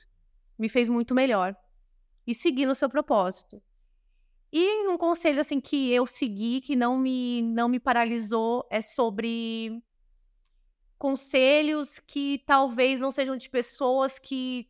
[0.58, 1.54] Me fez muito melhor.
[2.26, 3.62] E seguir no seu propósito.
[4.52, 9.82] E um conselho assim que eu segui, que não me, não me paralisou, é sobre
[11.02, 14.68] conselhos que talvez não sejam de pessoas que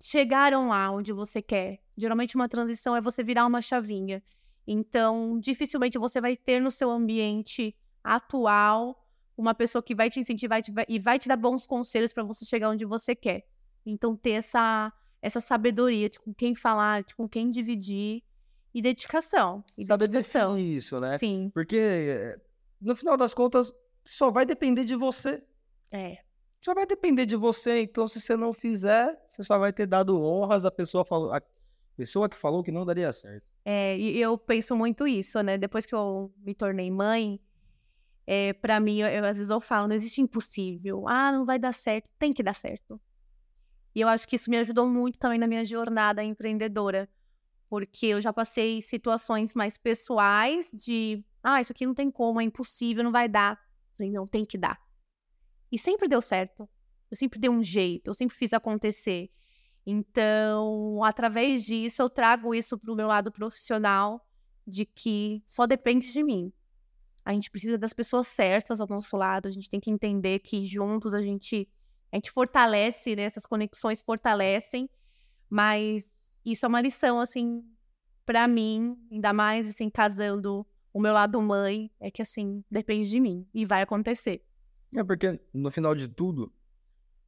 [0.00, 1.82] chegaram lá onde você quer.
[1.96, 4.22] Geralmente uma transição é você virar uma chavinha.
[4.64, 9.04] Então, dificilmente você vai ter no seu ambiente atual
[9.36, 12.70] uma pessoa que vai te incentivar e vai te dar bons conselhos para você chegar
[12.70, 13.44] onde você quer.
[13.84, 18.22] Então, ter essa, essa sabedoria de com quem falar, de com quem dividir
[18.72, 19.64] e dedicação.
[19.76, 20.56] E Saber dedicação.
[20.56, 21.18] isso, né?
[21.18, 21.50] Sim.
[21.52, 22.40] Porque, eh,
[22.80, 25.42] no final das contas, só vai depender de você.
[25.90, 26.18] É.
[26.60, 27.82] Só vai depender de você.
[27.82, 31.40] Então, se você não fizer, você só vai ter dado honras à pessoa, falou, a
[31.96, 33.46] pessoa que falou que não daria certo.
[33.64, 35.58] É, e eu penso muito isso, né?
[35.58, 37.40] Depois que eu me tornei mãe,
[38.26, 41.06] é, para mim, eu, eu, às vezes eu falo, não existe impossível.
[41.08, 42.08] Ah, não vai dar certo.
[42.18, 43.00] Tem que dar certo.
[43.94, 47.08] E eu acho que isso me ajudou muito também na minha jornada empreendedora.
[47.68, 52.44] Porque eu já passei situações mais pessoais de, ah, isso aqui não tem como, é
[52.44, 53.58] impossível, não vai dar.
[53.96, 54.78] Falei, não, tem que dar.
[55.70, 56.68] E sempre deu certo.
[57.10, 59.30] Eu sempre dei um jeito, eu sempre fiz acontecer.
[59.86, 64.26] Então, através disso, eu trago isso para o meu lado profissional,
[64.66, 66.52] de que só depende de mim.
[67.24, 70.64] A gente precisa das pessoas certas ao nosso lado, a gente tem que entender que
[70.64, 71.68] juntos a gente,
[72.10, 73.22] a gente fortalece, né?
[73.22, 74.90] Essas conexões fortalecem,
[75.48, 77.64] mas isso é uma lição, assim,
[78.24, 83.20] para mim, ainda mais, assim, casando o meu lado mãe, é que, assim, depende de
[83.20, 84.44] mim e vai acontecer.
[84.94, 86.52] É porque, no final de tudo,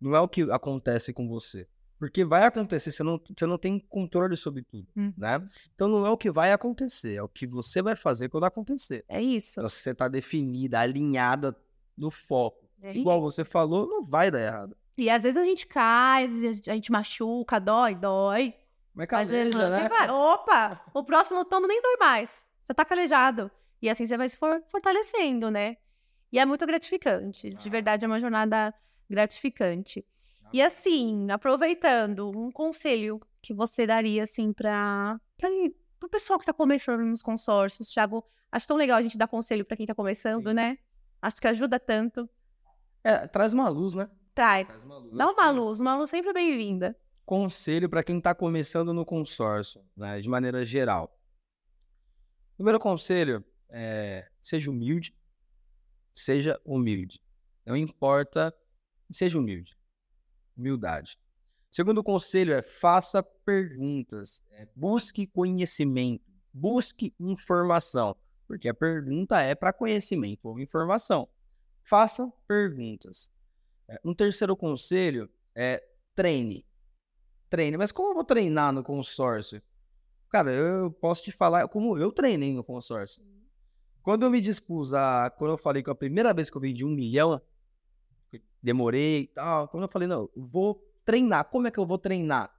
[0.00, 1.66] não é o que acontece com você.
[1.98, 5.12] Porque vai acontecer, você não, você não tem controle sobre tudo, Hum.
[5.16, 5.44] né?
[5.74, 9.04] Então não é o que vai acontecer, é o que você vai fazer quando acontecer.
[9.08, 9.58] É isso.
[9.58, 11.56] Então, se você tá definida, alinhada
[11.96, 14.76] no foco, É igual você falou, não vai dar errado.
[14.96, 16.26] E às vezes a gente cai,
[16.68, 18.54] a gente machuca, dói, dói.
[18.94, 19.88] Mas caleja, né?
[19.88, 20.08] vai.
[20.08, 20.80] Opa!
[20.94, 22.44] O próximo tomo nem dói mais.
[22.64, 23.50] Você tá calejado.
[23.82, 25.76] E assim você vai se for- fortalecendo, né?
[26.32, 27.50] E é muito gratificante.
[27.50, 27.70] De Ah.
[27.70, 28.74] verdade, é uma jornada
[29.08, 30.04] gratificante.
[30.52, 35.20] E assim, aproveitando, um conselho que você daria, assim, pra,
[35.98, 39.64] pro pessoal que tá começando nos consórcios, Thiago, acho tão legal a gente dar conselho
[39.64, 40.54] pra quem tá começando, Sim.
[40.54, 40.78] né?
[41.20, 42.28] Acho que ajuda tanto.
[43.04, 44.08] É, traz uma luz, né?
[44.34, 44.66] Traz.
[44.66, 45.16] Traz uma luz.
[45.16, 46.96] Dá uma que luz, uma luz sempre bem-vinda.
[47.26, 50.18] Conselho para quem tá começando no consórcio, né?
[50.20, 51.14] De maneira geral.
[52.56, 55.14] Primeiro conselho é seja humilde.
[56.18, 57.22] Seja humilde.
[57.64, 58.52] Não importa,
[59.08, 59.78] seja humilde.
[60.56, 61.16] Humildade.
[61.70, 64.42] Segundo conselho é faça perguntas.
[64.50, 66.24] É, busque conhecimento.
[66.52, 68.16] Busque informação.
[68.48, 71.28] Porque a pergunta é para conhecimento ou informação.
[71.84, 73.30] Faça perguntas.
[73.86, 76.66] É, Um terceiro conselho é treine.
[77.48, 77.76] Treine.
[77.76, 79.62] Mas como eu vou treinar no consórcio?
[80.30, 83.22] Cara, eu posso te falar como eu treinei no consórcio.
[84.08, 85.28] Quando eu me dispus a.
[85.36, 87.38] Quando eu falei que a primeira vez que eu vendi um milhão,
[88.62, 89.68] demorei e tal.
[89.68, 91.44] Quando eu falei, não, vou treinar.
[91.50, 92.50] Como é que eu vou treinar?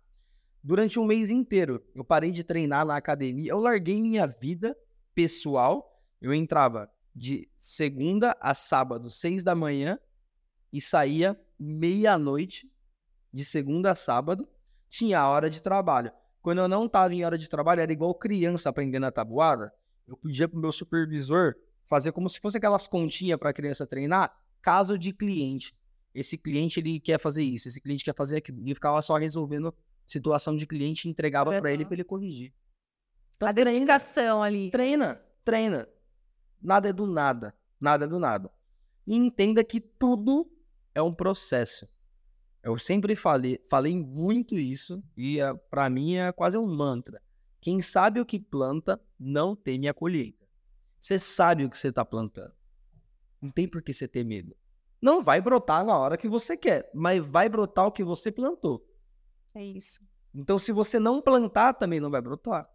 [0.64, 3.50] Durante um mês inteiro, eu parei de treinar na academia.
[3.52, 4.78] Eu larguei minha vida
[5.16, 6.00] pessoal.
[6.22, 10.00] Eu entrava de segunda a sábado, seis da manhã,
[10.72, 12.72] e saía meia-noite,
[13.34, 14.47] de segunda a sábado.
[14.88, 16.12] Tinha hora de trabalho.
[16.43, 19.74] Quando eu não estava em hora de trabalho, era igual criança aprendendo a tabuada.
[20.10, 21.55] Eu pedia pro meu supervisor
[21.86, 25.76] fazer como se fosse aquelas continhas para a criança treinar, caso de cliente.
[26.14, 28.60] Esse cliente ele quer fazer isso, esse cliente quer fazer aquilo.
[28.68, 29.74] E ficava só resolvendo
[30.07, 32.51] situação de cliente e entregava para ele para ele corrigir.
[33.39, 34.72] A dedicação ali.
[34.72, 35.88] Treina, treina.
[36.62, 37.55] Nada é do nada.
[37.80, 38.51] Nada é do nada.
[39.07, 40.51] E entenda que tudo
[40.93, 41.88] é um processo.
[42.62, 47.22] Eu sempre falei, falei muito isso e é, para mim é quase um mantra.
[47.62, 50.47] Quem sabe o que planta não teme a colheita.
[50.99, 52.53] Você sabe o que você está plantando.
[53.41, 54.55] Não tem por que você ter medo.
[55.01, 58.86] Não vai brotar na hora que você quer, mas vai brotar o que você plantou.
[59.53, 60.01] É isso.
[60.34, 62.70] Então, se você não plantar, também não vai brotar.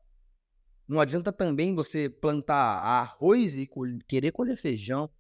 [0.89, 3.69] Não adianta também você plantar arroz e
[4.07, 5.11] querer colher feijão.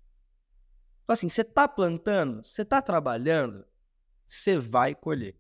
[1.03, 3.65] Então, assim, você tá plantando, você tá trabalhando,
[4.27, 5.39] você vai colher.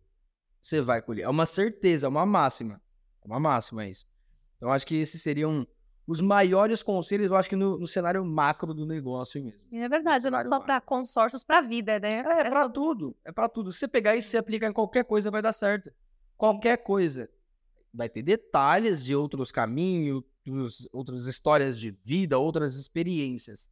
[0.60, 1.24] Você vai colher.
[1.24, 2.80] É uma certeza, é uma máxima.
[3.22, 4.06] É uma máxima isso.
[4.64, 5.66] Então, acho que esses seriam
[6.06, 9.60] os maiores conselhos, eu acho que no, no cenário macro do negócio mesmo.
[9.70, 12.20] E é verdade, não só para consórcios, para vida, né?
[12.26, 13.16] É, é pra sobre- tudo.
[13.26, 13.70] É pra tudo.
[13.70, 15.92] Se você pegar isso e aplicar em qualquer coisa, vai dar certo.
[16.34, 17.28] Qualquer coisa.
[17.92, 23.68] Vai ter detalhes de outros caminhos, outros, outras histórias de vida, outras experiências.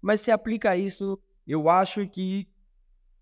[0.00, 1.16] Mas se aplica isso,
[1.46, 2.48] eu acho que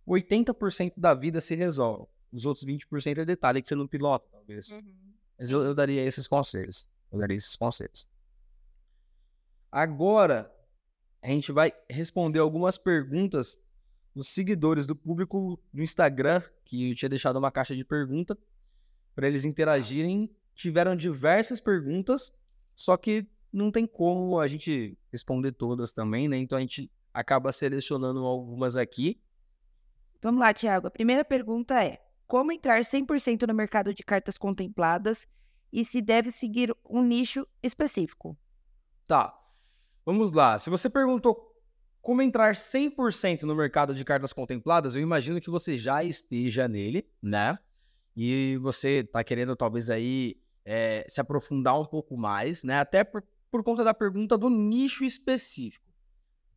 [0.08, 2.06] 80% da vida se resolve.
[2.32, 4.70] Os outros 20% é detalhe que você não pilota, talvez.
[4.72, 5.12] Uhum.
[5.38, 6.88] Mas eu, eu daria esses conselhos.
[7.12, 8.08] Daria esses conselhos.
[9.70, 10.52] Agora,
[11.22, 13.58] a gente vai responder algumas perguntas
[14.14, 18.36] dos seguidores do público do Instagram, que eu tinha deixado uma caixa de pergunta
[19.14, 20.30] para eles interagirem.
[20.54, 22.32] Tiveram diversas perguntas,
[22.74, 26.36] só que não tem como a gente responder todas também, né?
[26.36, 29.20] Então a gente acaba selecionando algumas aqui.
[30.22, 30.86] Vamos lá, Tiago.
[30.86, 35.26] A primeira pergunta é: como entrar 100% no mercado de cartas contempladas
[35.72, 38.36] e se deve seguir um nicho específico?
[39.06, 39.36] Tá.
[40.04, 40.58] Vamos lá.
[40.58, 41.50] Se você perguntou
[42.00, 47.06] como entrar 100% no mercado de cartas contempladas, eu imagino que você já esteja nele,
[47.22, 47.58] né?
[48.16, 52.78] E você tá querendo talvez aí é, se aprofundar um pouco mais, né?
[52.78, 55.86] Até por, por conta da pergunta do nicho específico.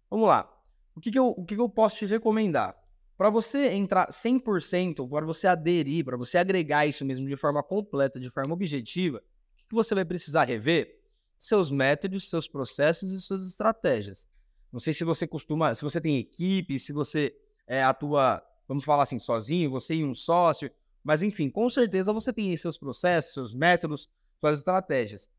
[0.09, 0.49] Vamos lá.
[0.95, 2.76] O que, que, eu, o que, que eu posso te recomendar?
[3.24, 8.19] Para você entrar 100%, para você aderir, para você agregar isso mesmo de forma completa,
[8.19, 10.99] de forma objetiva, o que, você vai precisar rever?
[11.39, 14.28] Seus métodos, seus processos e suas estratégias.
[14.69, 17.34] Não sei se você costuma, se você tem equipe, se você
[17.65, 20.69] é, atua, vamos falar assim, sozinho, você e um sócio,
[21.01, 24.09] mas enfim, com certeza você tem seus processos, seus métodos,
[24.41, 25.32] suas estratégias.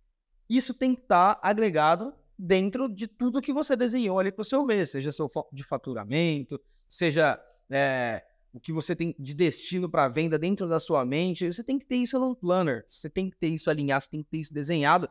[0.49, 4.47] Isso tem que estar tá agregado dentro de tudo que você desenhou ali para o
[4.47, 6.59] seu mês, seja seu foco de faturamento,
[6.89, 7.39] seja
[7.71, 11.53] é, o que você tem de destino para venda dentro da sua mente.
[11.53, 14.23] Você tem que ter isso no planner, você tem que ter isso alinhado, você tem
[14.23, 15.09] que ter isso desenhado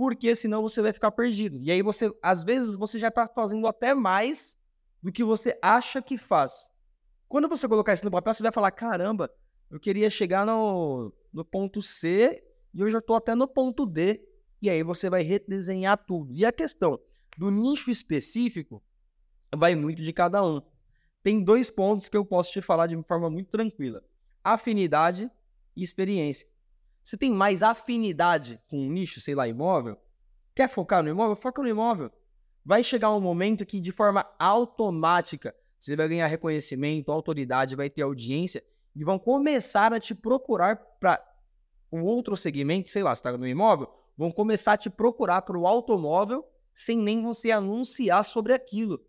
[0.00, 1.58] porque senão você vai ficar perdido.
[1.60, 4.64] E aí você, às vezes, você já está fazendo até mais
[5.02, 6.72] do que você acha que faz.
[7.28, 9.30] Quando você colocar isso no papel, você vai falar: caramba,
[9.70, 12.42] eu queria chegar no, no ponto C
[12.72, 14.26] e eu já estou até no ponto D.
[14.62, 16.32] E aí você vai redesenhar tudo.
[16.32, 16.98] E a questão
[17.36, 18.82] do nicho específico
[19.54, 20.62] vai muito de cada um.
[21.22, 24.02] Tem dois pontos que eu posso te falar de forma muito tranquila:
[24.42, 25.30] afinidade
[25.76, 26.46] e experiência.
[27.02, 29.96] Você tem mais afinidade com um nicho, sei lá, imóvel?
[30.54, 31.36] Quer focar no imóvel?
[31.36, 32.10] Foca no imóvel.
[32.64, 38.02] Vai chegar um momento que, de forma automática, você vai ganhar reconhecimento, autoridade, vai ter
[38.02, 38.62] audiência
[38.94, 41.24] e vão começar a te procurar para
[41.90, 45.58] um outro segmento, sei lá, você está no imóvel, vão começar a te procurar para
[45.58, 49.04] o automóvel sem nem você anunciar sobre aquilo.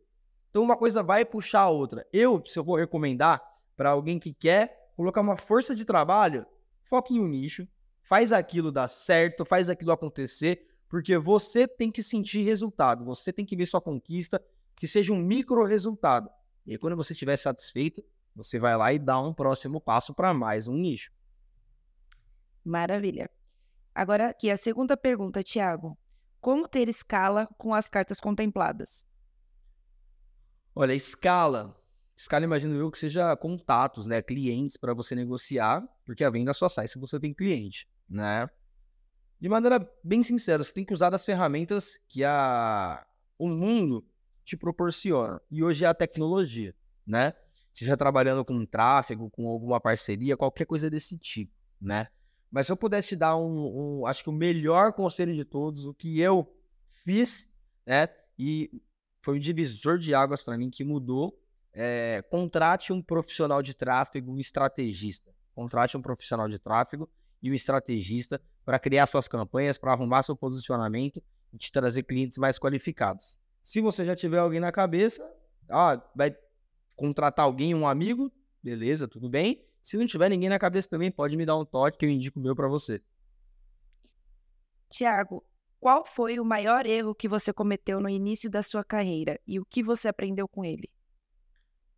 [0.51, 2.05] Então uma coisa vai puxar a outra.
[2.13, 3.41] Eu, se eu vou recomendar
[3.75, 6.45] para alguém que quer colocar uma força de trabalho,
[6.83, 7.67] foque em um nicho,
[8.01, 13.45] faz aquilo dar certo, faz aquilo acontecer, porque você tem que sentir resultado, você tem
[13.45, 14.43] que ver sua conquista,
[14.75, 16.29] que seja um micro resultado.
[16.65, 18.03] E aí, quando você estiver satisfeito,
[18.35, 21.11] você vai lá e dá um próximo passo para mais um nicho.
[22.63, 23.29] Maravilha.
[23.95, 25.97] Agora aqui a segunda pergunta, Tiago.
[26.39, 29.05] Como ter escala com as cartas contempladas?
[30.73, 31.75] Olha, escala
[32.21, 34.21] Escala, imagino eu, que seja contatos, né?
[34.21, 38.47] Clientes para você negociar, porque a venda só sai se você tem cliente, né?
[39.39, 43.03] De maneira bem sincera, você tem que usar as ferramentas que a...
[43.39, 44.05] o mundo
[44.45, 45.41] te proporciona.
[45.49, 46.75] E hoje é a tecnologia,
[47.07, 47.33] né?
[47.73, 52.07] Seja trabalhando com tráfego, com alguma parceria, qualquer coisa desse tipo, né?
[52.51, 55.87] Mas se eu pudesse te dar um, um acho que o melhor conselho de todos,
[55.87, 56.55] o que eu
[56.87, 57.51] fiz,
[57.83, 58.09] né?
[58.37, 58.69] E
[59.21, 61.37] foi um divisor de águas para mim que mudou
[61.73, 65.33] é, contrate um profissional de tráfego, um estrategista.
[65.55, 67.09] Contrate um profissional de tráfego
[67.41, 71.21] e um estrategista para criar suas campanhas, para arrumar seu posicionamento
[71.53, 73.37] e te trazer clientes mais qualificados.
[73.63, 75.29] Se você já tiver alguém na cabeça,
[75.69, 76.35] ah, vai
[76.95, 79.65] contratar alguém, um amigo, beleza, tudo bem.
[79.81, 82.39] Se não tiver ninguém na cabeça também, pode me dar um toque que eu indico
[82.39, 83.01] o meu para você.
[84.89, 85.43] Tiago,
[85.81, 89.65] qual foi o maior erro que você cometeu no início da sua carreira e o
[89.65, 90.89] que você aprendeu com ele?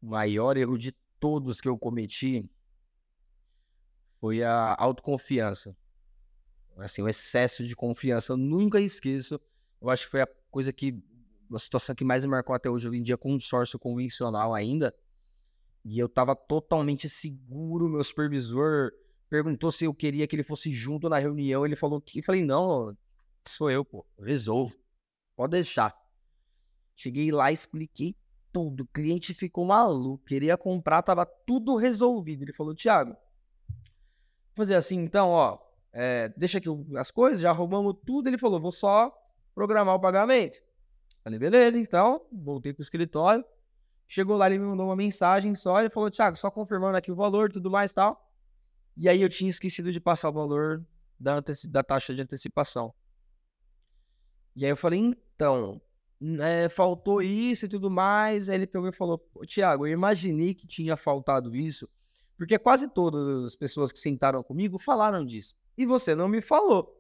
[0.03, 2.45] o maior erro de todos que eu cometi
[4.19, 5.75] foi a autoconfiança.
[6.77, 8.33] Assim, o excesso de confiança.
[8.33, 9.39] Eu nunca esqueço.
[9.81, 11.01] Eu acho que foi a coisa que.
[11.53, 12.87] A situação que mais me marcou até hoje.
[12.87, 14.93] Eu vendia consórcio convencional ainda.
[15.85, 17.87] E eu tava totalmente seguro.
[17.87, 18.91] Meu supervisor
[19.29, 21.65] perguntou se eu queria que ele fosse junto na reunião.
[21.65, 22.19] Ele falou que.
[22.19, 22.97] Eu falei, não,
[23.47, 24.05] sou eu, pô.
[24.19, 24.75] resolvo.
[25.35, 25.95] Pode deixar.
[26.95, 28.15] Cheguei lá, expliquei
[28.51, 28.83] tudo.
[28.83, 32.43] O cliente ficou maluco, queria comprar, tava tudo resolvido.
[32.43, 35.59] Ele falou, Thiago, vou fazer assim então, ó,
[35.91, 38.27] é, deixa aqui as coisas, já arrumamos tudo.
[38.27, 39.11] Ele falou, vou só
[39.55, 40.59] programar o pagamento.
[41.23, 43.43] Falei, beleza, então, voltei pro escritório.
[44.07, 47.15] Chegou lá, ele me mandou uma mensagem só, ele falou, Thiago, só confirmando aqui o
[47.15, 48.29] valor tudo mais e tal.
[48.95, 50.85] E aí eu tinha esquecido de passar o valor
[51.19, 52.93] da, da taxa de antecipação.
[54.55, 55.81] E aí eu falei, então,
[56.39, 58.49] é, faltou isso e tudo mais.
[58.49, 61.89] Aí ele pegou e falou: Tiago, eu imaginei que tinha faltado isso,
[62.37, 65.55] porque quase todas as pessoas que sentaram comigo falaram disso.
[65.77, 66.99] E você não me falou.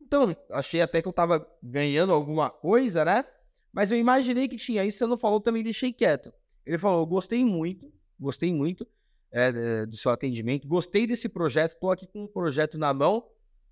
[0.00, 3.24] Então, achei até que eu tava ganhando alguma coisa, né?
[3.72, 6.32] Mas eu imaginei que tinha isso, você não falou, também deixei quieto.
[6.64, 8.86] Ele falou: gostei muito, gostei muito
[9.32, 13.26] é, do seu atendimento, gostei desse projeto, tô aqui com um projeto na mão.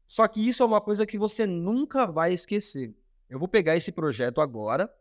[0.09, 2.94] Só que isso é uma coisa que você nunca vai esquecer.
[3.33, 4.93] Eu vou pegar esse projeto agora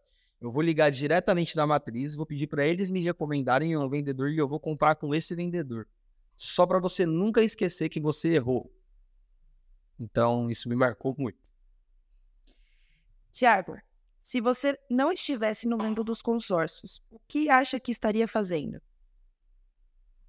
[0.42, 4.40] eu vou ligar diretamente na matriz, vou pedir para eles me recomendarem um vendedor e
[4.40, 5.88] eu vou comprar com esse vendedor.
[6.36, 8.74] Só para você nunca esquecer que você errou.
[10.00, 11.38] Então, isso me marcou muito.
[13.32, 13.78] Tiago,
[14.20, 18.82] se você não estivesse no mundo dos consórcios, o que acha que estaria fazendo?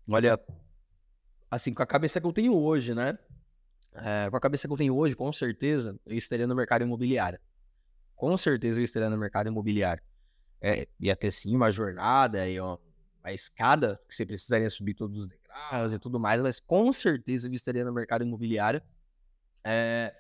[0.07, 0.39] Olha,
[1.51, 3.19] assim, com a cabeça que eu tenho hoje, né?
[3.95, 7.41] É, com a cabeça que eu tenho hoje, com certeza, eu estaria no mercado imobiliário.
[8.23, 10.01] Com certeza eu estaria no mercado imobiliário.
[10.61, 12.79] É, ia ter sim uma jornada e uma,
[13.19, 17.49] uma escada que você precisaria subir todos os degraus e tudo mais, mas com certeza
[17.49, 18.81] eu estaria no mercado imobiliário.
[19.65, 20.15] É,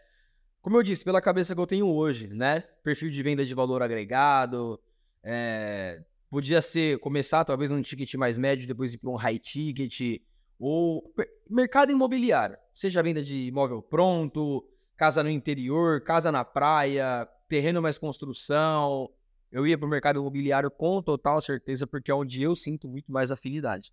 [0.61, 2.65] como eu disse, pela cabeça que eu tenho hoje, né?
[2.83, 4.83] Perfil de venda de valor agregado.
[5.23, 10.20] É, podia ser começar talvez num ticket mais médio, depois ir para um high ticket.
[10.59, 11.05] Ou
[11.49, 12.59] mercado imobiliário.
[12.74, 19.12] Seja venda de imóvel pronto, casa no interior, casa na praia, terreno mais construção.
[19.51, 23.12] Eu ia para o mercado imobiliário com total certeza, porque é onde eu sinto muito
[23.12, 23.93] mais afinidade.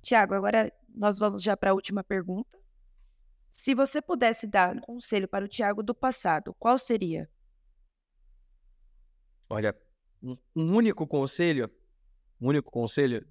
[0.00, 2.58] Tiago, agora nós vamos já para a última pergunta.
[3.52, 7.28] Se você pudesse dar um conselho para o Tiago do passado, qual seria?
[9.50, 9.76] Olha,
[10.22, 11.70] um, único conselho,
[12.40, 13.28] um único conselho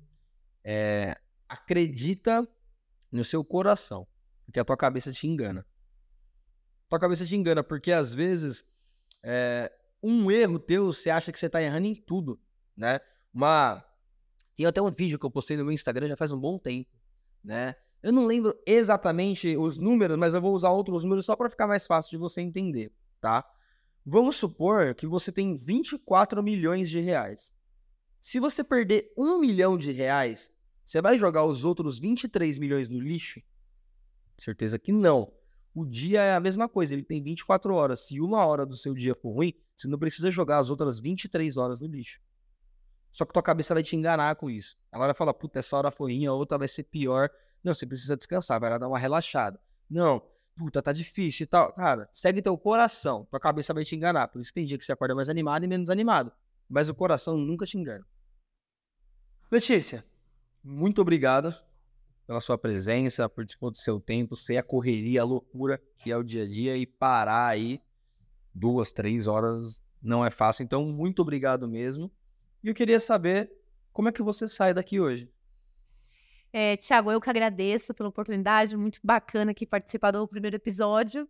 [0.64, 2.48] é acredita
[3.12, 4.08] no seu coração,
[4.46, 5.66] porque a tua cabeça te engana.
[6.86, 8.75] A tua cabeça te engana, porque às vezes
[9.28, 9.72] é,
[10.04, 12.40] um erro teu, você acha que você tá errando em tudo,
[12.78, 13.00] né?
[13.34, 13.84] Uma...
[14.56, 16.92] Tem até um vídeo que eu postei no meu Instagram já faz um bom tempo,
[17.44, 17.76] né?
[18.04, 21.66] Eu não lembro exatamente os números, mas eu vou usar outros números só para ficar
[21.66, 23.44] mais fácil de você entender, tá?
[24.06, 27.52] Vamos supor que você tem 24 milhões de reais.
[28.22, 30.54] Se você perder um milhão de reais,
[30.86, 33.42] você vai jogar os outros 23 milhões no lixo?
[34.38, 35.34] Certeza que não.
[35.76, 38.08] O dia é a mesma coisa, ele tem 24 horas.
[38.08, 41.58] Se uma hora do seu dia for ruim, você não precisa jogar as outras 23
[41.58, 42.22] horas no lixo.
[43.12, 44.78] Só que tua cabeça vai te enganar com isso.
[44.90, 47.30] Ela vai falar, puta, essa hora foi ruim, a outra vai ser pior.
[47.62, 49.60] Não, você precisa descansar, vai lá dar uma relaxada.
[49.90, 50.22] Não,
[50.56, 51.74] puta, tá difícil e tal.
[51.74, 53.26] Cara, segue teu coração.
[53.30, 54.30] Tua cabeça vai te enganar.
[54.30, 56.32] Por isso tem dia que você acorda mais animado e menos animado.
[56.70, 58.06] Mas o coração nunca te engana.
[59.52, 60.06] Letícia,
[60.64, 61.54] muito obrigado
[62.26, 66.18] pela sua presença, por dispor do seu tempo, ser a correria, a loucura que é
[66.18, 67.82] o dia a dia e parar aí
[68.54, 70.64] duas, três horas não é fácil.
[70.64, 72.12] Então, muito obrigado mesmo.
[72.64, 73.52] E eu queria saber
[73.92, 75.30] como é que você sai daqui hoje.
[76.52, 81.28] É, Tiago, eu que agradeço pela oportunidade, muito bacana aqui participar do primeiro episódio.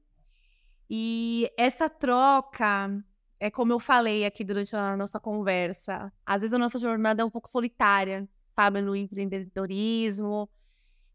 [0.89, 2.91] E essa troca,
[3.39, 7.25] é como eu falei aqui durante a nossa conversa, às vezes a nossa jornada é
[7.25, 10.47] um pouco solitária, sabe, no empreendedorismo,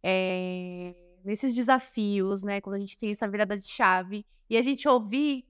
[0.02, 0.94] é,
[1.24, 5.44] nesses desafios, né, quando a gente tem essa virada de chave, e a gente ouvir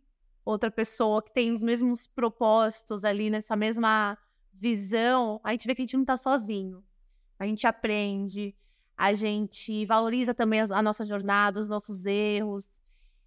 [0.44, 4.18] outra pessoa que tem os mesmos propósitos ali, nessa mesma
[4.52, 6.82] visão, a gente vê que a gente não está sozinho
[7.40, 8.54] a gente aprende,
[8.94, 12.82] a gente valoriza também a, nossa jornada, os nossos erros,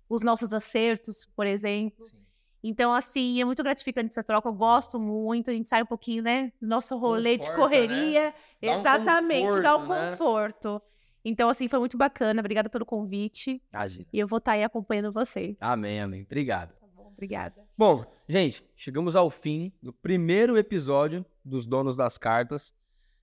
[0.08, 2.06] os nossos acertos, por exemplo.
[2.06, 2.18] Sim.
[2.64, 6.22] Então, assim, é muito gratificante essa troca, eu gosto muito, a gente sai um pouquinho,
[6.22, 8.26] né, do nosso rolê Conforta, de correria.
[8.26, 8.34] Né?
[8.62, 10.12] Dá Exatamente, um conforto, dá um né?
[10.12, 10.82] conforto.
[11.26, 13.62] Então, assim, foi muito bacana, obrigada pelo convite.
[13.72, 14.06] Imagina.
[14.12, 15.56] E eu vou estar tá aí acompanhando você.
[15.60, 16.24] Amém, amém.
[16.24, 16.74] Obrigado.
[16.74, 17.64] Tá bom, obrigada.
[17.78, 22.76] Bom, gente, chegamos ao fim do primeiro episódio dos Donos das Cartas.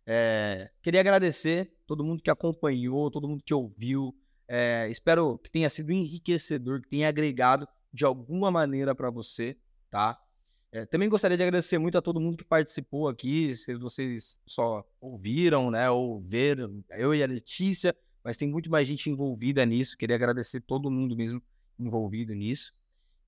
[0.06, 4.14] É, queria agradecer todo mundo que acompanhou, todo mundo que ouviu.
[4.48, 9.56] É, espero que tenha sido enriquecedor, que tenha agregado de alguma maneira para você,
[9.90, 10.18] tá?
[10.73, 14.85] É, também gostaria de agradecer muito a todo mundo que participou aqui, se vocês só
[15.01, 19.97] ouviram, né, ou viram, eu e a Letícia, mas tem muito mais gente envolvida nisso.
[19.97, 21.43] Queria agradecer todo mundo mesmo
[21.79, 22.73] envolvido nisso.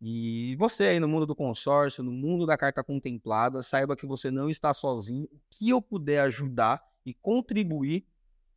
[0.01, 4.31] E você aí no mundo do consórcio, no mundo da carta contemplada, saiba que você
[4.31, 5.25] não está sozinho.
[5.33, 8.05] O que eu puder ajudar e contribuir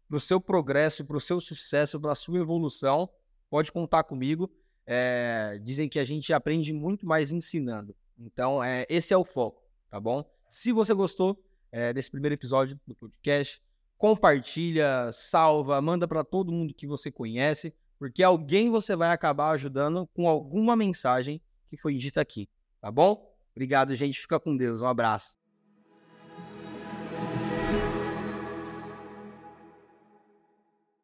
[0.07, 3.09] para o seu progresso, para o seu sucesso, para a sua evolução,
[3.49, 4.51] pode contar comigo.
[4.85, 7.95] É, dizem que a gente aprende muito mais ensinando.
[8.17, 10.23] Então, é, esse é o foco, tá bom?
[10.49, 13.61] Se você gostou é, desse primeiro episódio do podcast,
[13.97, 20.07] compartilha, salva, manda para todo mundo que você conhece porque alguém você vai acabar ajudando
[20.07, 22.49] com alguma mensagem que foi dita aqui,
[22.81, 23.33] tá bom?
[23.51, 24.19] Obrigado, gente.
[24.19, 24.81] Fica com Deus.
[24.81, 25.37] Um abraço.